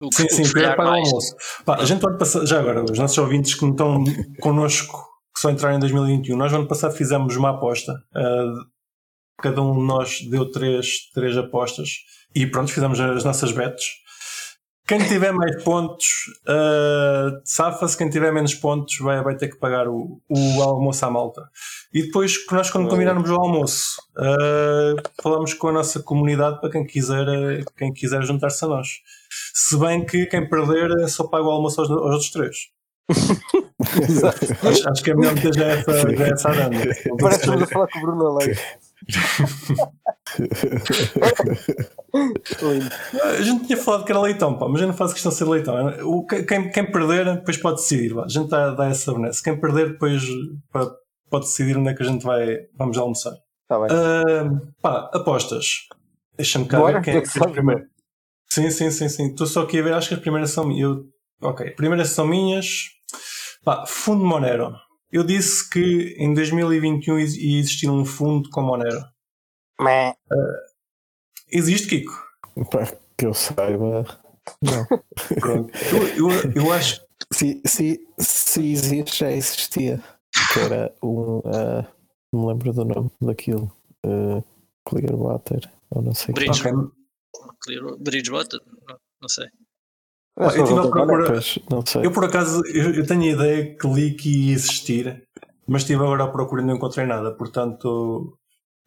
[0.00, 1.36] O sim, sim, paga o almoço.
[1.64, 4.04] Pá, a gente pode passar, já agora, os nossos ouvintes que não estão
[4.40, 4.98] connosco,
[5.34, 7.92] que só entraram em 2021, nós no ano passado fizemos uma aposta.
[8.14, 8.64] Uh,
[9.42, 11.90] cada um de nós deu três, três apostas
[12.34, 14.00] e pronto, fizemos as nossas bets.
[14.86, 16.06] Quem tiver mais pontos,
[16.48, 17.96] uh, safa-se.
[17.96, 21.48] Quem tiver menos pontos, vai, vai ter que pagar o, o almoço à malta.
[21.94, 26.84] E depois, nós, quando combinarmos o almoço, uh, falamos com a nossa comunidade para quem
[26.84, 28.88] quiser, quem quiser juntar-se a nós.
[29.54, 32.56] Se bem que quem perder só paga o almoço aos, aos outros três.
[34.68, 36.78] acho, acho, que é melhor meter já essa, já essa aranda.
[37.20, 38.60] Parece que estamos a falar com o Bruno Leite.
[43.22, 45.44] a gente tinha falado que era leitão, pá, mas eu não faço questão de ser
[45.44, 45.74] leitão.
[46.04, 48.14] O, quem, quem perder, depois pode decidir.
[48.14, 48.24] Pá.
[48.24, 49.42] A gente dá, dá essa benesse.
[49.42, 50.22] Quem perder, depois
[50.72, 50.88] pá,
[51.28, 53.34] pode decidir onde é que a gente vai vamos almoçar.
[53.66, 53.88] Tá bem.
[53.88, 55.88] Uh, pá, apostas.
[56.36, 57.84] Deixa-me cá ver quem é que fez primeiro.
[58.52, 59.26] Sim, sim, sim, sim.
[59.28, 60.98] Estou só aqui a ver, acho que as primeiras são minhas.
[61.40, 62.90] Ok, primeiras são minhas.
[63.64, 64.74] Pá, Fundo Monero.
[65.12, 69.04] Eu disse que em 2021 ia existir um fundo com Monero.
[70.32, 70.56] Uh,
[71.50, 72.30] existe, Kiko?
[73.16, 74.06] que eu saiba,
[74.62, 74.86] não.
[75.44, 75.68] eu,
[76.16, 77.00] eu, eu, acho.
[77.32, 80.02] Se, se, se existe, já existia.
[80.52, 81.38] Que era um.
[81.38, 81.86] Uh,
[82.32, 83.70] não me lembro do nome daquilo.
[84.04, 84.42] Uh,
[84.84, 86.72] Clearwater, ou não sei Bridge, okay.
[87.98, 88.60] Bridgewater,
[89.20, 89.46] não sei.
[90.38, 91.40] Ah, eu, tive a procura,
[92.02, 95.22] eu por acaso eu, eu, tenho a ideia que li que ia existir,
[95.66, 97.36] mas estive agora à procura e não encontrei nada.
[97.36, 98.38] Portanto,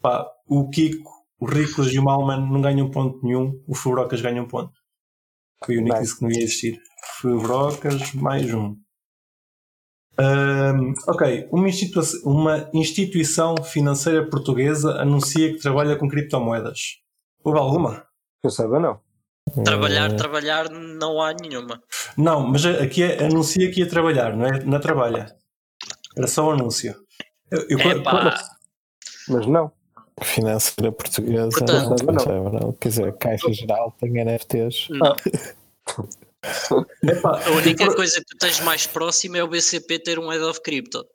[0.01, 4.41] pá, o Kiko, o Ricos e o Malman não ganham ponto nenhum, o Fubrocas ganha
[4.41, 4.73] um ponto.
[5.63, 6.79] Foi o único que disse que não ia existir.
[7.19, 8.75] Fubrocas mais um.
[10.19, 11.67] um ok, uma,
[12.23, 16.79] uma instituição financeira portuguesa anuncia que trabalha com criptomoedas.
[17.43, 18.12] Houve alguma?
[18.43, 18.99] Que eu saiba, não.
[19.63, 20.17] Trabalhar, hum.
[20.17, 21.81] trabalhar, não há nenhuma.
[22.17, 24.61] Não, mas aqui é, anuncia que ia trabalhar, não é?
[24.65, 25.33] Na trabalha.
[26.17, 26.93] Era só um anúncio.
[27.49, 27.77] Eu, eu,
[29.29, 29.71] mas não.
[30.21, 32.51] Financeira portuguesa, Portanto, não, não.
[32.51, 32.73] não.
[32.73, 34.89] Quer dizer, Caixa Geral tem NFTs.
[34.89, 35.15] Não.
[37.23, 40.61] a única coisa que tu tens mais próximo é o BCP ter um head of
[40.61, 41.07] crypto.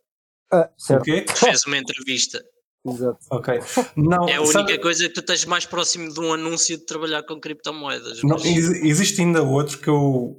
[0.50, 1.02] Ah, certo.
[1.02, 1.26] Okay.
[1.28, 2.42] Fez uma entrevista.
[2.86, 3.18] Exato.
[3.30, 3.60] Ok.
[3.96, 4.78] Não, é a única sabe...
[4.78, 8.22] coisa que tu tens mais próximo de um anúncio de trabalhar com criptomoedas.
[8.22, 10.36] Não, Existe ainda outro que eu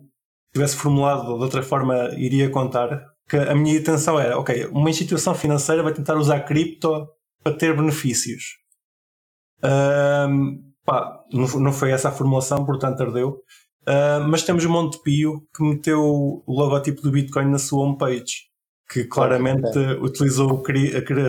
[0.54, 3.06] tivesse formulado de outra forma iria contar.
[3.28, 7.08] Que a minha intenção era, ok, uma instituição financeira vai tentar usar cripto
[7.44, 8.58] para ter benefícios.
[9.64, 13.44] Um, pá, não, não foi essa a formulação, portanto ardeu.
[13.82, 18.49] Uh, mas temos o Montepio que meteu o logotipo do Bitcoin na sua homepage
[18.90, 20.64] que claramente utilizou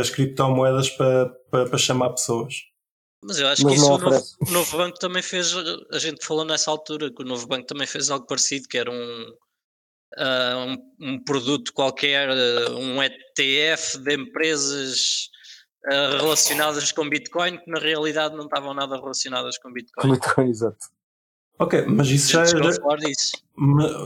[0.01, 2.55] as criptomoedas para, para, para, chamar pessoas.
[3.23, 5.55] Mas eu acho Mas que isso o novo, o novo, Banco também fez,
[5.93, 8.91] a gente falou nessa altura que o Novo Banco também fez algo parecido, que era
[8.91, 9.35] um,
[10.17, 15.29] uh, um, um, produto qualquer, uh, um ETF de empresas
[15.85, 20.13] uh, relacionadas com Bitcoin, que na realidade não estavam nada relacionadas com Bitcoin.
[20.13, 20.87] Bitcoin, exato.
[21.59, 22.47] Ok, mas isso já é.
[22.47, 22.59] Já,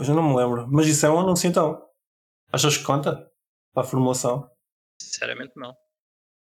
[0.03, 0.67] já não me lembro.
[0.69, 1.81] Mas isso é um anúncio então.
[2.51, 3.31] Achas que conta?
[3.75, 4.49] Para a formulação?
[5.03, 5.77] Sinceramente, não.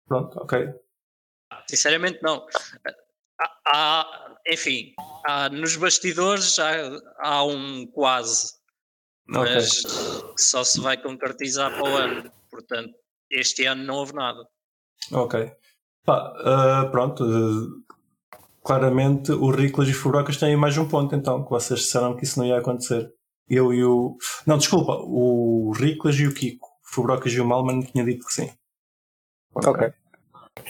[0.07, 0.73] Pronto, ok.
[1.67, 2.45] Sinceramente, não.
[3.39, 4.93] Há, há enfim,
[5.25, 6.71] há, nos bastidores há,
[7.19, 8.53] há um quase,
[9.29, 9.55] okay.
[9.55, 9.83] mas
[10.37, 12.31] só se vai concretizar para o ano.
[12.49, 12.93] Portanto,
[13.29, 14.43] este ano não houve nada.
[15.11, 15.51] Ok.
[16.05, 17.23] Pá, uh, pronto.
[17.23, 17.83] Uh,
[18.63, 22.39] claramente, o Riclas e Furocas têm mais um ponto, então, que vocês disseram que isso
[22.39, 23.11] não ia acontecer.
[23.47, 24.17] Eu e o.
[24.45, 26.68] Não, desculpa, o Riclas e o Kiko.
[26.89, 28.49] Fubrocas e o Malman tinha dito que sim.
[29.55, 29.91] Ok.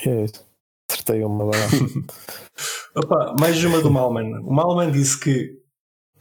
[0.06, 0.46] É isso.
[0.90, 1.52] Acertei uma lá.
[2.96, 4.40] Opa, mais uma do Malman.
[4.42, 5.60] O Malman disse que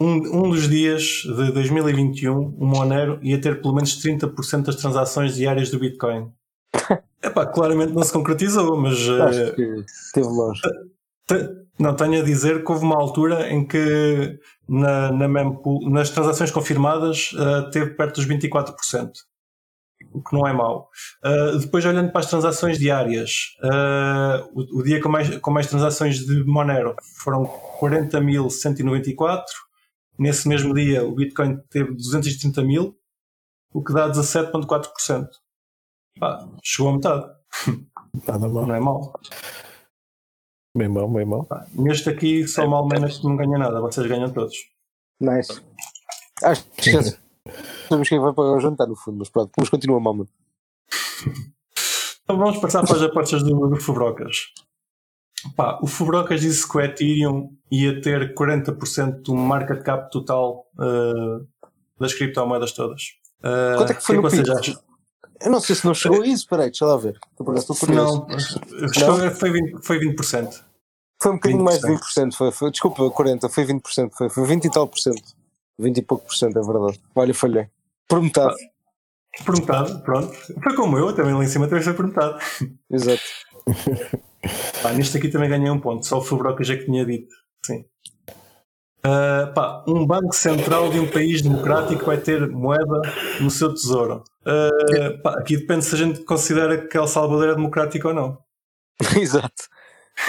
[0.01, 5.35] um, um dos dias de 2021 o Monero ia ter pelo menos 30% das transações
[5.35, 6.31] diárias do Bitcoin.
[7.23, 8.97] Epá, claramente não se concretizou, mas.
[9.09, 10.61] Acho eh, que esteve longe.
[11.79, 14.39] Não, tenho a dizer que houve uma altura em que
[14.69, 19.11] na, na mempool, nas transações confirmadas uh, teve perto dos 24%
[20.13, 20.89] o que não é mau.
[21.25, 25.67] Uh, depois, olhando para as transações diárias, uh, o, o, dia com mais, com mais
[25.67, 27.45] transações de Monero foram
[27.81, 29.43] 40.194.
[30.19, 32.97] Nesse mesmo dia, o Bitcoin teve 230 mil,
[33.73, 35.29] o que dá 17,4%.
[36.63, 37.27] chegou a metade.
[38.27, 38.67] Nada mal.
[38.67, 39.13] Não é mau.
[40.77, 41.47] Bem bom, bem bom.
[41.73, 44.55] Neste aqui só o Malmena que não ganha nada, vocês ganham todos.
[45.21, 45.61] Nice.
[46.43, 46.93] Acho que.
[47.89, 50.27] Sabemos quem vai pagar o jantar no fundo, mas pronto, vamos continuar, Malman.
[52.25, 54.37] Então vamos passar para as apostas do, do Fubrocas.
[55.57, 61.47] Pá, o Fubrocas disse que o Ethereum ia ter 40% do market cap total uh,
[61.99, 63.03] das criptomoedas todas.
[63.41, 64.59] Uh, Quanto é que foi que no vocês pico?
[64.59, 64.83] acham?
[65.41, 67.19] Eu não sei se não chegou a isso, peraí, deixa lá ver.
[67.57, 68.27] Estou curioso.
[68.29, 68.39] Não,
[68.93, 69.81] chegou- foi 20%.
[69.83, 70.65] Foi 20%.
[71.23, 72.01] Foi um bocadinho mais de 20%.
[72.01, 75.23] 20%, foi, foi, desculpa, 40%, foi 20%, foi, foi 20 e tal por cento.
[75.79, 77.01] 20 e pouco por cento, é verdade.
[77.15, 77.69] Olha, falhei.
[78.09, 78.57] Por metade,
[79.45, 80.35] Por metade, pronto.
[80.63, 82.43] Foi como eu, também lá em cima também foi por metade.
[82.91, 83.23] exato.
[84.83, 87.35] Pá, neste aqui também ganhei um ponto, só o Fubrocas já que tinha dito.
[87.65, 87.85] Sim.
[89.03, 93.03] Ah, pá, um banco central de um país democrático vai ter moeda
[93.41, 94.25] no seu tesouro.
[94.45, 94.71] Ah,
[95.23, 98.39] pá, aqui depende se a gente considera que El Salvador é democrático ou não.
[99.21, 99.69] exato.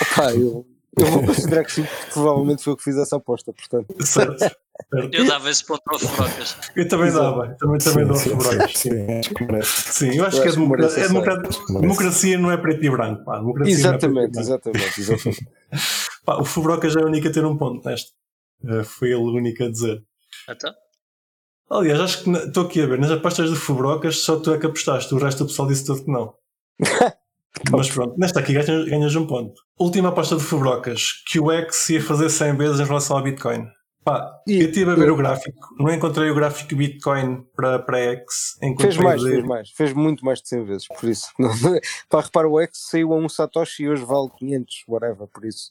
[0.01, 0.65] Opá, eu,
[1.01, 3.87] eu vou considerar que sim, porque provavelmente foi eu que fiz essa aposta, portanto.
[4.05, 4.37] Certo?
[4.39, 4.57] certo.
[5.11, 6.55] Eu dava esse ponto ao Frocas.
[6.73, 8.71] Eu também dava, também, também dou sim, Fubrocas.
[8.77, 9.93] sim, sim, acho que merece.
[9.93, 11.07] Sim, eu acho Eu que é, acho que merece é essa.
[11.13, 11.81] democra- Acho que merece.
[11.81, 13.25] democracia não é preto e branco.
[13.25, 13.39] Pá.
[13.39, 14.79] Democracia Exatamente, não é preto e branco.
[14.79, 15.47] exatamente, exatamente.
[16.25, 18.09] Pá, o Fubrocas é o único a ter um ponto nesta.
[18.65, 20.01] Ah, foi ele o único a dizer.
[20.49, 20.73] Então,
[21.71, 24.65] Aliás, acho que estou aqui a ver, nas apostas de Fubrocas só tu é que
[24.65, 26.33] apostaste, o resto do pessoal disse tudo que não.
[27.71, 29.53] Mas pronto, nesta aqui ganhas, ganhas um ponto.
[29.79, 33.67] Última aposta de Fubrocas, que o X ia fazer 100 vezes em relação ao Bitcoin.
[34.03, 37.99] Pá, E- eu estive a ver o gráfico, não encontrei o gráfico Bitcoin para, para
[37.99, 38.57] X.
[38.63, 41.27] encontrei Fez mais, de- fez mais, fez muito mais de 100 vezes, por isso.
[42.09, 45.69] Para repara, o X saiu a um Satoshi e hoje vale 500, whatever, por isso.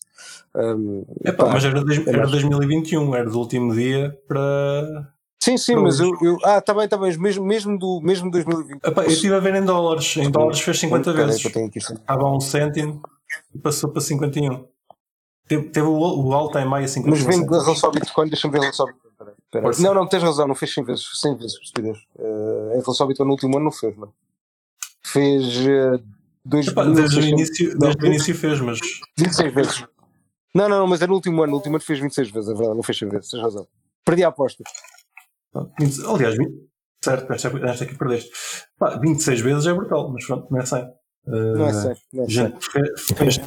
[0.54, 2.30] Um, Epá, pá, mas era, dois- é era mais.
[2.32, 5.08] 2021, era do último dia para.
[5.40, 8.30] Sim, sim, para mas eu, eu- Ah, está bem, está bem, mesmo, mesmo, do, mesmo
[8.30, 8.84] 2020.
[8.84, 11.90] Epá, eu estive a ver em dólares, em dólares fez 50 Espera aí vezes.
[11.90, 13.00] Estava a um cêntimo
[13.54, 14.66] e passou para 51.
[15.46, 17.10] Teve, teve o, o alto em maio a 51.
[17.10, 19.08] Mas vem em relação ao Bitcoin, deixa-me ver em relação ao Bitcoin.
[19.54, 19.62] Aí.
[19.62, 19.82] Força.
[19.82, 21.98] Não, não, tens razão, não fez 100 vezes, 100 vezes, estupidez.
[22.16, 24.12] Uh, em relação ao Bitcoin no último ano não fez, mano.
[25.02, 26.02] Fez uh,
[26.44, 28.78] dois Epá, desde, o 2.600 início, não, desde o início fez, mas
[29.16, 29.84] 26 vezes.
[30.54, 32.54] Não, não, não, mas é no último ano, no último ano fez 26 vezes, é
[32.54, 33.66] verdade, não fez 100 vezes, tens razão.
[34.04, 34.64] Perdi a aposta.
[35.52, 36.68] Pronto, 20 aliás, 20
[37.04, 38.30] certo, esta, esta aqui perdeste.
[38.78, 40.82] Pá, 26 vezes é brutal, mas pronto, não é 100.
[41.26, 42.28] Uh, Não é 100, não é 100.
[42.28, 43.40] gente, fe- fez-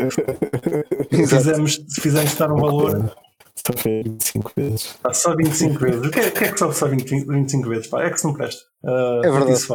[1.30, 3.16] fizemos, fizemos estar um valor
[3.56, 4.94] Só fez 25 vezes.
[5.02, 6.06] pá, só 25 vezes.
[6.06, 7.88] O que é, o que, é que sobe só 20, 25 vezes?
[7.88, 8.62] Pá, é que se não presta.
[8.84, 9.54] Uh, É verdade.
[9.54, 9.74] isso.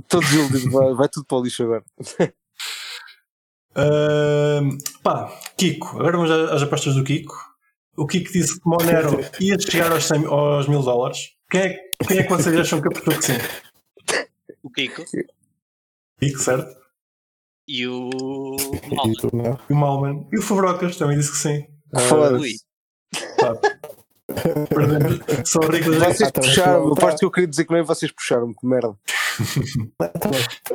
[0.00, 1.82] Estou desiludido, vai, vai tudo para o lixo agora.
[3.76, 7.34] Uh, pá, Kiko, agora vamos às às apostas do Kiko.
[7.96, 11.30] O Kiko disse que Monero ia chegar aos, 100, aos mil dólares.
[11.50, 13.32] Quem é, quem é que vocês acham que apostou que sim?
[14.62, 15.02] o Kiko
[16.20, 16.78] Kiko, certo?
[17.66, 18.10] e o
[18.82, 19.58] E Malman.
[19.68, 20.28] E o Malman.
[20.32, 21.64] E o Fubrocas também disse que sim.
[21.94, 22.42] Uh, Foda-se.
[22.42, 22.52] Ui,
[23.38, 23.54] pá,
[24.68, 25.18] perdemos.
[25.48, 27.72] São ricos Vocês Ah, também puxaram, chegou a a parte que eu queria dizer que
[27.72, 28.96] não é vocês puxaram, que merda.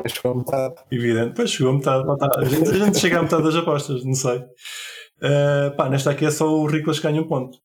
[0.07, 0.75] Chegou a metade.
[0.91, 2.17] Evidente, depois chegou a metade.
[2.17, 2.29] tá.
[2.37, 4.37] A, gente, a gente chega à metade das apostas, não sei.
[4.37, 7.57] Uh, pá, nesta aqui é só o Riclas que ganha um ponto.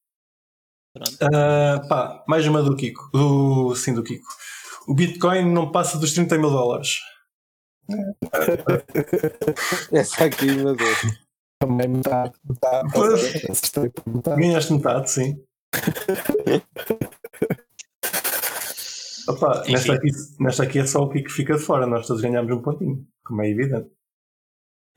[0.97, 3.09] Uh, pá, mais uma do Kiko.
[3.13, 4.27] Do, sim, do Kiko.
[4.89, 6.99] O Bitcoin não passa dos 30 mil dólares.
[9.93, 10.99] Essa aqui, meu Deus.
[11.61, 12.33] Também metade.
[12.49, 12.89] metade.
[12.93, 13.33] Pois.
[14.37, 15.45] Ganhaste metade, sim.
[19.29, 20.09] Opa, nesta, aqui,
[20.41, 21.87] nesta aqui é só o Kiko que fica de fora.
[21.87, 23.89] Nós todos ganhamos um pontinho, como é evidente.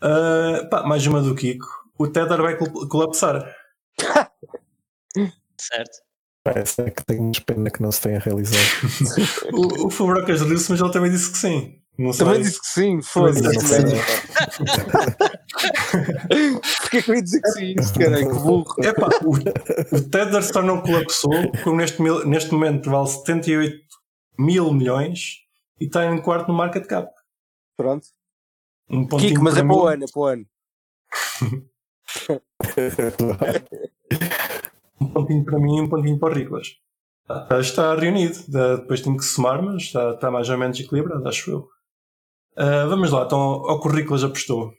[0.01, 1.67] Uh, pá, mais uma do Kiko.
[1.99, 3.53] O Tether vai col- colapsar.
[5.59, 5.97] certo.
[6.43, 8.59] Parece é que tenho pena que não se tenha realizado.
[9.53, 11.79] O, o Fubrocas disse, mas ele também disse que sim.
[11.97, 12.25] Não sei.
[12.25, 13.41] Também disse que sim, foda-se.
[13.41, 13.97] Também disse que merda,
[15.17, 15.27] pá.
[16.81, 17.75] Porquê que eu ia dizer que sim?
[17.79, 18.75] Isso, caralho, que burro.
[18.79, 21.31] Epá, o, o Tether só não colapsou
[21.63, 23.77] como neste, mil- neste momento vale 78
[24.39, 25.43] mil milhões
[25.79, 27.09] e está em quarto no market cap.
[27.77, 28.07] Pronto.
[28.89, 30.45] Um pontinho Kiko, mas é para para o mim, ano, é para o ano.
[34.99, 36.67] um pontinho para mim e um pontinho para o Riclas.
[37.27, 38.37] Ah, Está reunido,
[38.77, 41.67] depois tenho que somar, mas está, está mais ou menos equilibrado, acho eu.
[42.55, 44.73] Ah, vamos lá, então ao que o Riclas apostou.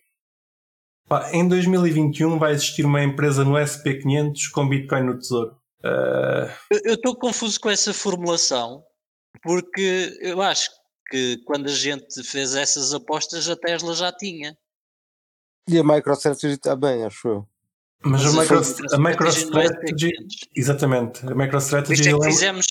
[1.09, 5.57] Pá, em 2021 vai existir uma empresa no SP500 com Bitcoin no tesouro.
[5.85, 8.83] Ah, Eu- estou confuso com essa formulação
[9.43, 10.71] porque eu acho
[11.11, 14.57] que quando a gente fez essas apostas a Tesla já tinha.
[15.69, 15.85] E a
[16.55, 17.49] está bem, acho eu.
[18.05, 20.49] Mas a, Mas micro, a não é MicroStrategy, SP500.
[20.55, 22.67] exatamente, a MicroStrategy é fizemos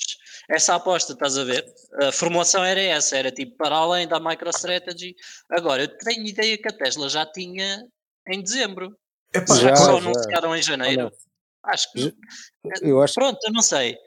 [0.50, 1.66] essa aposta, estás a ver?
[2.02, 5.16] A formulação era essa, era tipo para além da MicroStrategy.
[5.50, 7.84] Agora, eu tenho ideia que a Tesla já tinha
[8.28, 8.96] em dezembro.
[9.34, 11.12] Epá, já, só anunciaram em janeiro.
[11.66, 12.14] Acho que.
[12.82, 13.14] Eu acho...
[13.16, 13.98] Pronto, eu não sei.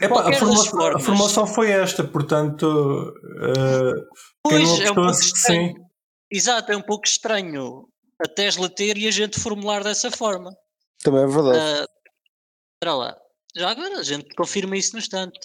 [0.00, 1.02] Epá, a, formação, formas...
[1.02, 2.64] a, formação, foi esta, portanto.
[2.66, 4.04] Uh,
[4.42, 5.68] pois, é um pouco estranho.
[5.68, 5.74] Sim.
[6.30, 7.88] Exato, é um pouco estranho
[8.20, 10.50] a Tesla ter e a gente formular dessa forma.
[11.02, 11.82] Também é verdade.
[11.82, 11.86] Uh,
[12.80, 13.16] para lá.
[13.56, 15.38] Já agora a gente confirma isso no instante.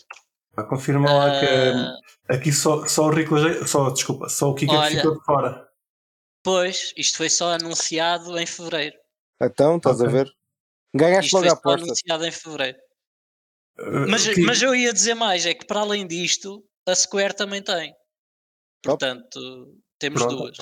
[0.55, 3.35] Ah, confirma uh, lá que uh, aqui só, só o Rico,
[3.65, 5.69] só, desculpa, só o Kika olha, ficou de fora.
[6.43, 8.97] Pois, isto foi só anunciado em fevereiro.
[9.41, 10.07] Então, estás okay.
[10.07, 10.31] a ver?
[10.93, 11.79] Ganhaste logo a porta.
[11.79, 12.77] Foi anunciado em fevereiro.
[13.79, 14.41] Uh, mas, que...
[14.41, 17.95] mas eu ia dizer mais, é que para além disto, a Square também tem.
[18.83, 19.39] Portanto,
[19.99, 20.37] temos Pronto.
[20.37, 20.57] duas.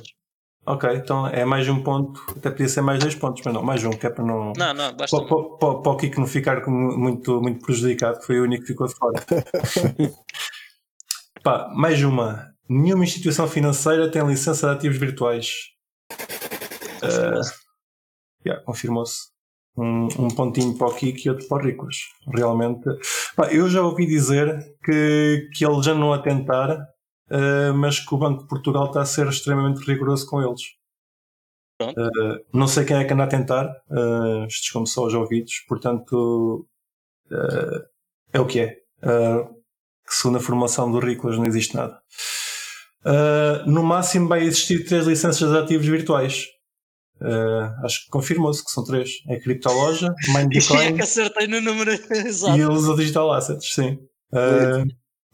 [0.70, 3.84] Ok, então é mais um ponto, até podia ser mais dois pontos, mas não, mais
[3.84, 4.54] um, que é para não.
[4.56, 5.18] Não, não, basta.
[5.18, 8.62] Para, para, para, para o Kiko não ficar muito, muito prejudicado, que foi o único
[8.62, 9.20] que ficou de fora.
[11.44, 12.54] Pá, mais uma.
[12.70, 15.50] Nenhuma instituição financeira tem licença de ativos virtuais.
[17.02, 17.52] Confirmou-se.
[17.52, 19.18] Uh, yeah, confirmou-se.
[19.76, 21.98] Um, um, pontinho para o Kiko e outro para o Ricos.
[22.32, 22.88] Realmente.
[23.36, 26.78] Pá, eu já ouvi dizer que, que ele já não a tentar
[27.32, 30.62] uh, mas que o Banco de Portugal está a ser extremamente rigoroso com eles.
[31.82, 35.64] Uh, não sei quem é que anda a tentar, uh, estes como só os ouvidos,
[35.68, 36.68] portanto
[37.32, 37.86] uh,
[38.34, 38.78] é o que é.
[39.02, 39.56] Uh,
[40.06, 42.02] segundo a formação do Ricolas não existe nada.
[43.06, 46.48] Uh, no máximo vai existir três licenças de ativos virtuais.
[47.22, 49.10] Uh, acho que confirmou-se que são três.
[49.30, 52.58] É a Criptoloja, Mindcoin é que acertei no número exato.
[52.58, 54.00] e eles Digital Assets, sim.
[54.34, 54.86] Uh,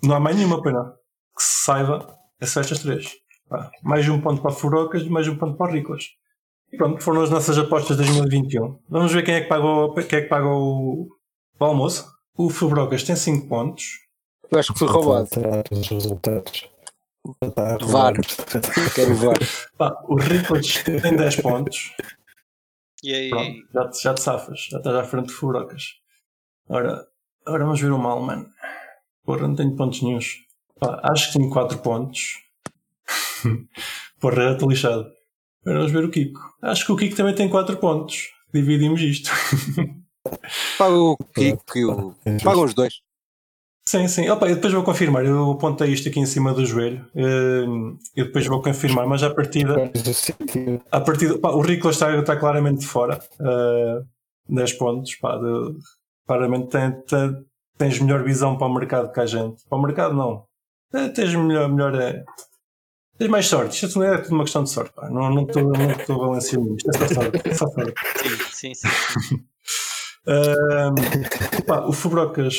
[0.03, 0.93] não há mais nenhuma, pena
[1.35, 3.13] que se saiba, é só estas três.
[3.83, 6.15] mais um ponto para Furocas e mais um ponto para Ricos.
[6.71, 8.79] E pronto, foram as nossas apostas de 2021.
[8.89, 11.09] Vamos ver quem é que pagou, quem é que pagou o,
[11.59, 12.05] o almoço.
[12.37, 13.85] O Fubrocas tem 5 pontos.
[14.51, 15.29] Eu acho que foi roubado.
[15.71, 16.69] Os resultados.
[17.87, 18.13] VAR.
[18.93, 19.39] Quero VAR.
[19.77, 21.95] Pá, o Ricos tem 10 pontos.
[23.03, 23.29] E aí?
[23.29, 24.67] Pronto, já, te, já te safas.
[24.69, 25.83] Já estás à frente de Fubrocas.
[26.67, 27.05] Ora,
[27.45, 28.47] agora vamos ver o mal, mano.
[29.23, 30.44] Porra, não tenho pontos nenhums.
[30.81, 32.43] Acho que tenho 4 pontos.
[34.19, 35.05] Porra, estou lixado.
[35.61, 36.39] Agora vamos ver o Kiko.
[36.61, 38.29] Acho que o Kiko também tem 4 pontos.
[38.53, 39.31] Dividimos isto.
[40.77, 42.15] Paga o Kiko e o.
[42.43, 43.05] Pagam os dois.
[43.87, 44.27] Sim, sim.
[44.29, 45.25] Opa, eu depois vou confirmar.
[45.25, 47.05] Eu apontei isto aqui em cima do joelho.
[47.15, 49.91] Hum, eu depois vou confirmar, mas à partida.
[50.91, 53.19] A partida pá, o Rico está, está claramente fora.
[53.39, 54.03] Uh,
[54.49, 55.15] 10 pontos.
[55.15, 55.77] Pá, de,
[56.25, 57.45] claramente tem, tem,
[57.77, 59.63] tens melhor visão para o mercado que a gente.
[59.69, 60.44] Para o mercado, não.
[60.93, 62.23] É, tens melhor, melhor é.
[63.17, 63.85] Tens mais sorte.
[63.85, 64.93] Isto é tudo uma questão de sorte.
[64.93, 65.09] Pá.
[65.09, 66.89] Não estou não não estou balanceando isto.
[66.89, 67.41] É só sorte.
[67.49, 67.93] É só sorte.
[68.51, 68.89] Sim, sim,
[69.27, 69.45] sim.
[70.27, 72.55] um, pá, o Fubrocas,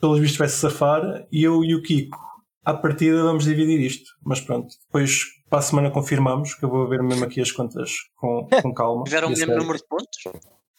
[0.00, 2.18] pelos vistos, vai se safar e eu e o Kiko,
[2.64, 4.10] à partida, vamos dividir isto.
[4.24, 7.90] Mas pronto, depois para a semana confirmamos, que eu vou ver mesmo aqui as contas
[8.16, 9.02] com, com calma.
[9.04, 10.18] Tiveram o mesmo número de pontos?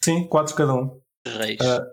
[0.02, 1.00] Sim, 4 cada um.
[1.26, 1.60] Reis.
[1.60, 1.86] Uh,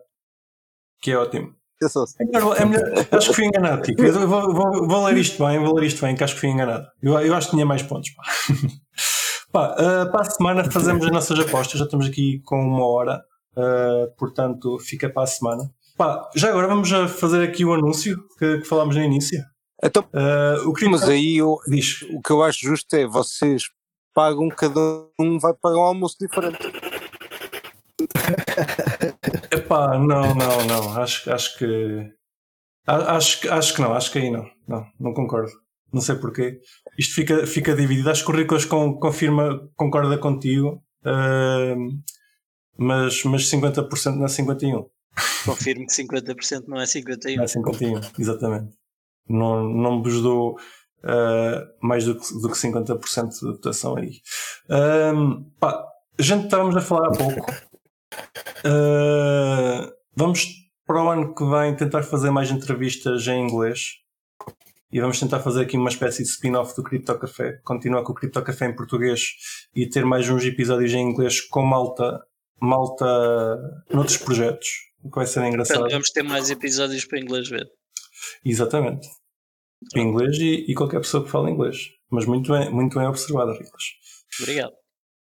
[1.01, 1.58] que é ótimo.
[1.83, 2.17] Assim.
[2.21, 3.83] É melhor, é melhor, acho que fui enganado.
[3.99, 6.49] Eu vou, vou, vou, ler isto bem, vou ler isto bem, que acho que fui
[6.49, 6.87] enganado.
[7.03, 8.11] Eu, eu acho que tinha mais pontos.
[8.11, 8.23] Pá.
[9.53, 13.23] pá uh, para a semana fazemos as nossas apostas, já estamos aqui com uma hora,
[13.57, 15.71] uh, portanto fica para a semana.
[15.97, 19.43] Pá, já agora vamos a fazer aqui o anúncio que, que falámos no início.
[19.83, 22.03] Então, uh, o que mas aí eu, diz.
[22.11, 23.65] o que eu acho justo é vocês
[24.13, 24.81] pagam, cada
[25.19, 26.59] um vai pagar um almoço diferente.
[29.69, 30.99] Epá, não, não, não.
[30.99, 32.11] Acho, acho que.
[32.87, 34.51] Acho, acho que não, acho que aí não.
[34.67, 35.53] Não, não concordo.
[35.93, 36.59] Não sei porquê.
[36.99, 38.09] Isto fica, fica dividido.
[38.09, 42.03] Acho que o Ricos confirma, concorda contigo, uh,
[42.79, 44.87] mas, mas 50% não é 51%.
[45.45, 47.37] Confirmo que 50% não é 51%.
[47.37, 48.75] Não é 51%, exatamente.
[49.29, 54.13] Não, não vos dou uh, mais do que, do que 50% de votação aí.
[54.71, 55.85] Uh, pá,
[56.19, 57.68] a gente estávamos a falar há pouco
[58.65, 60.47] Uh, vamos
[60.87, 63.99] para o ano que vem tentar fazer mais entrevistas em inglês
[64.91, 67.61] e vamos tentar fazer aqui uma espécie de spin-off do Crypto Café.
[67.63, 69.35] Continuar com o Crypto Café em português
[69.75, 72.25] e ter mais uns episódios em inglês com malta,
[72.61, 73.05] malta
[73.93, 74.69] noutros projetos,
[75.03, 75.81] o que vai ser engraçado.
[75.81, 77.69] Então, vamos ter mais episódios para inglês ver.
[78.45, 79.07] Exatamente.
[79.93, 81.91] Para inglês e, e, qualquer pessoa que fale inglês.
[82.11, 83.85] Mas muito bem, muito bem observado, Riclas.
[84.41, 84.73] Obrigado.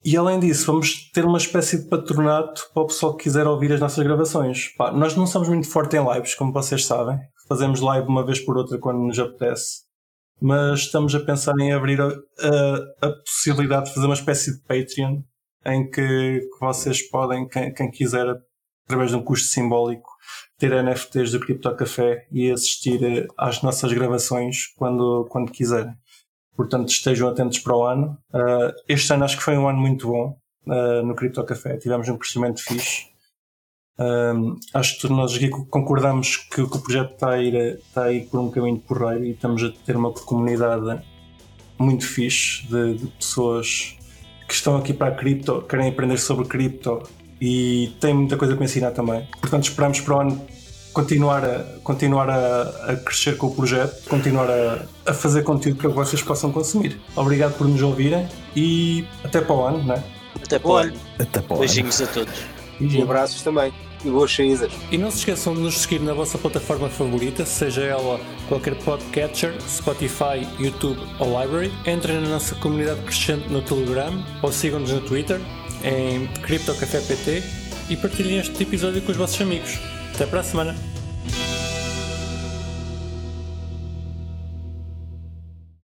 [0.04, 3.72] E além disso, vamos ter uma espécie de patronato para o pessoal que quiser ouvir
[3.72, 4.68] as nossas gravações.
[4.76, 7.18] Pá, nós não somos muito fortes em lives, como vocês sabem.
[7.48, 9.84] Fazemos live uma vez por outra quando nos apetece.
[10.40, 14.60] Mas estamos a pensar em abrir a, a, a possibilidade de fazer uma espécie de
[14.62, 15.22] Patreon
[15.64, 18.26] em que, vocês podem, quem, quem, quiser,
[18.84, 20.10] através de um custo simbólico,
[20.58, 25.94] ter NFTs do Crypto Café e assistir às nossas gravações quando, quando quiserem.
[26.56, 28.18] Portanto, estejam atentos para o ano.
[28.32, 30.36] Uh, este ano acho que foi um ano muito bom.
[30.66, 31.76] uh, no Cripto Café.
[31.76, 33.06] Tivemos um crescimento fixe.
[33.96, 38.12] Um, acho que nós aqui concordamos que, que, o projeto está a, ir, está a
[38.12, 41.00] ir por um caminho porreiro e estamos a ter uma comunidade
[41.78, 43.96] muito fixe de, de pessoas
[44.48, 47.02] que estão aqui para a cripto, querem aprender sobre cripto
[47.40, 49.28] e têm muita coisa para ensinar também.
[49.40, 50.46] Portanto, esperamos para o ano
[50.94, 55.90] continuar a, continuar a, a crescer com o projeto, continuar a, a fazer conteúdo para
[55.90, 56.98] que vocês possam consumir.
[57.14, 58.26] Obrigado por nos ouvirem
[58.56, 60.02] e até para o ano, né?
[60.42, 60.92] Até para o ano.
[61.18, 62.34] Até para o Beijinhos a todos.
[62.80, 63.72] E abraços também.
[64.04, 64.70] E boas saídas.
[64.90, 69.54] E não se esqueçam de nos seguir na vossa plataforma favorita, seja ela qualquer podcatcher,
[69.68, 71.72] Spotify, YouTube ou Library.
[71.86, 75.40] Entrem na nossa comunidade crescente no Telegram ou sigam-nos no Twitter
[75.82, 77.42] em CryptoCafépt
[77.88, 79.93] e partilhem este episódio com os vossos amigos.
[80.14, 80.93] Até para a semana!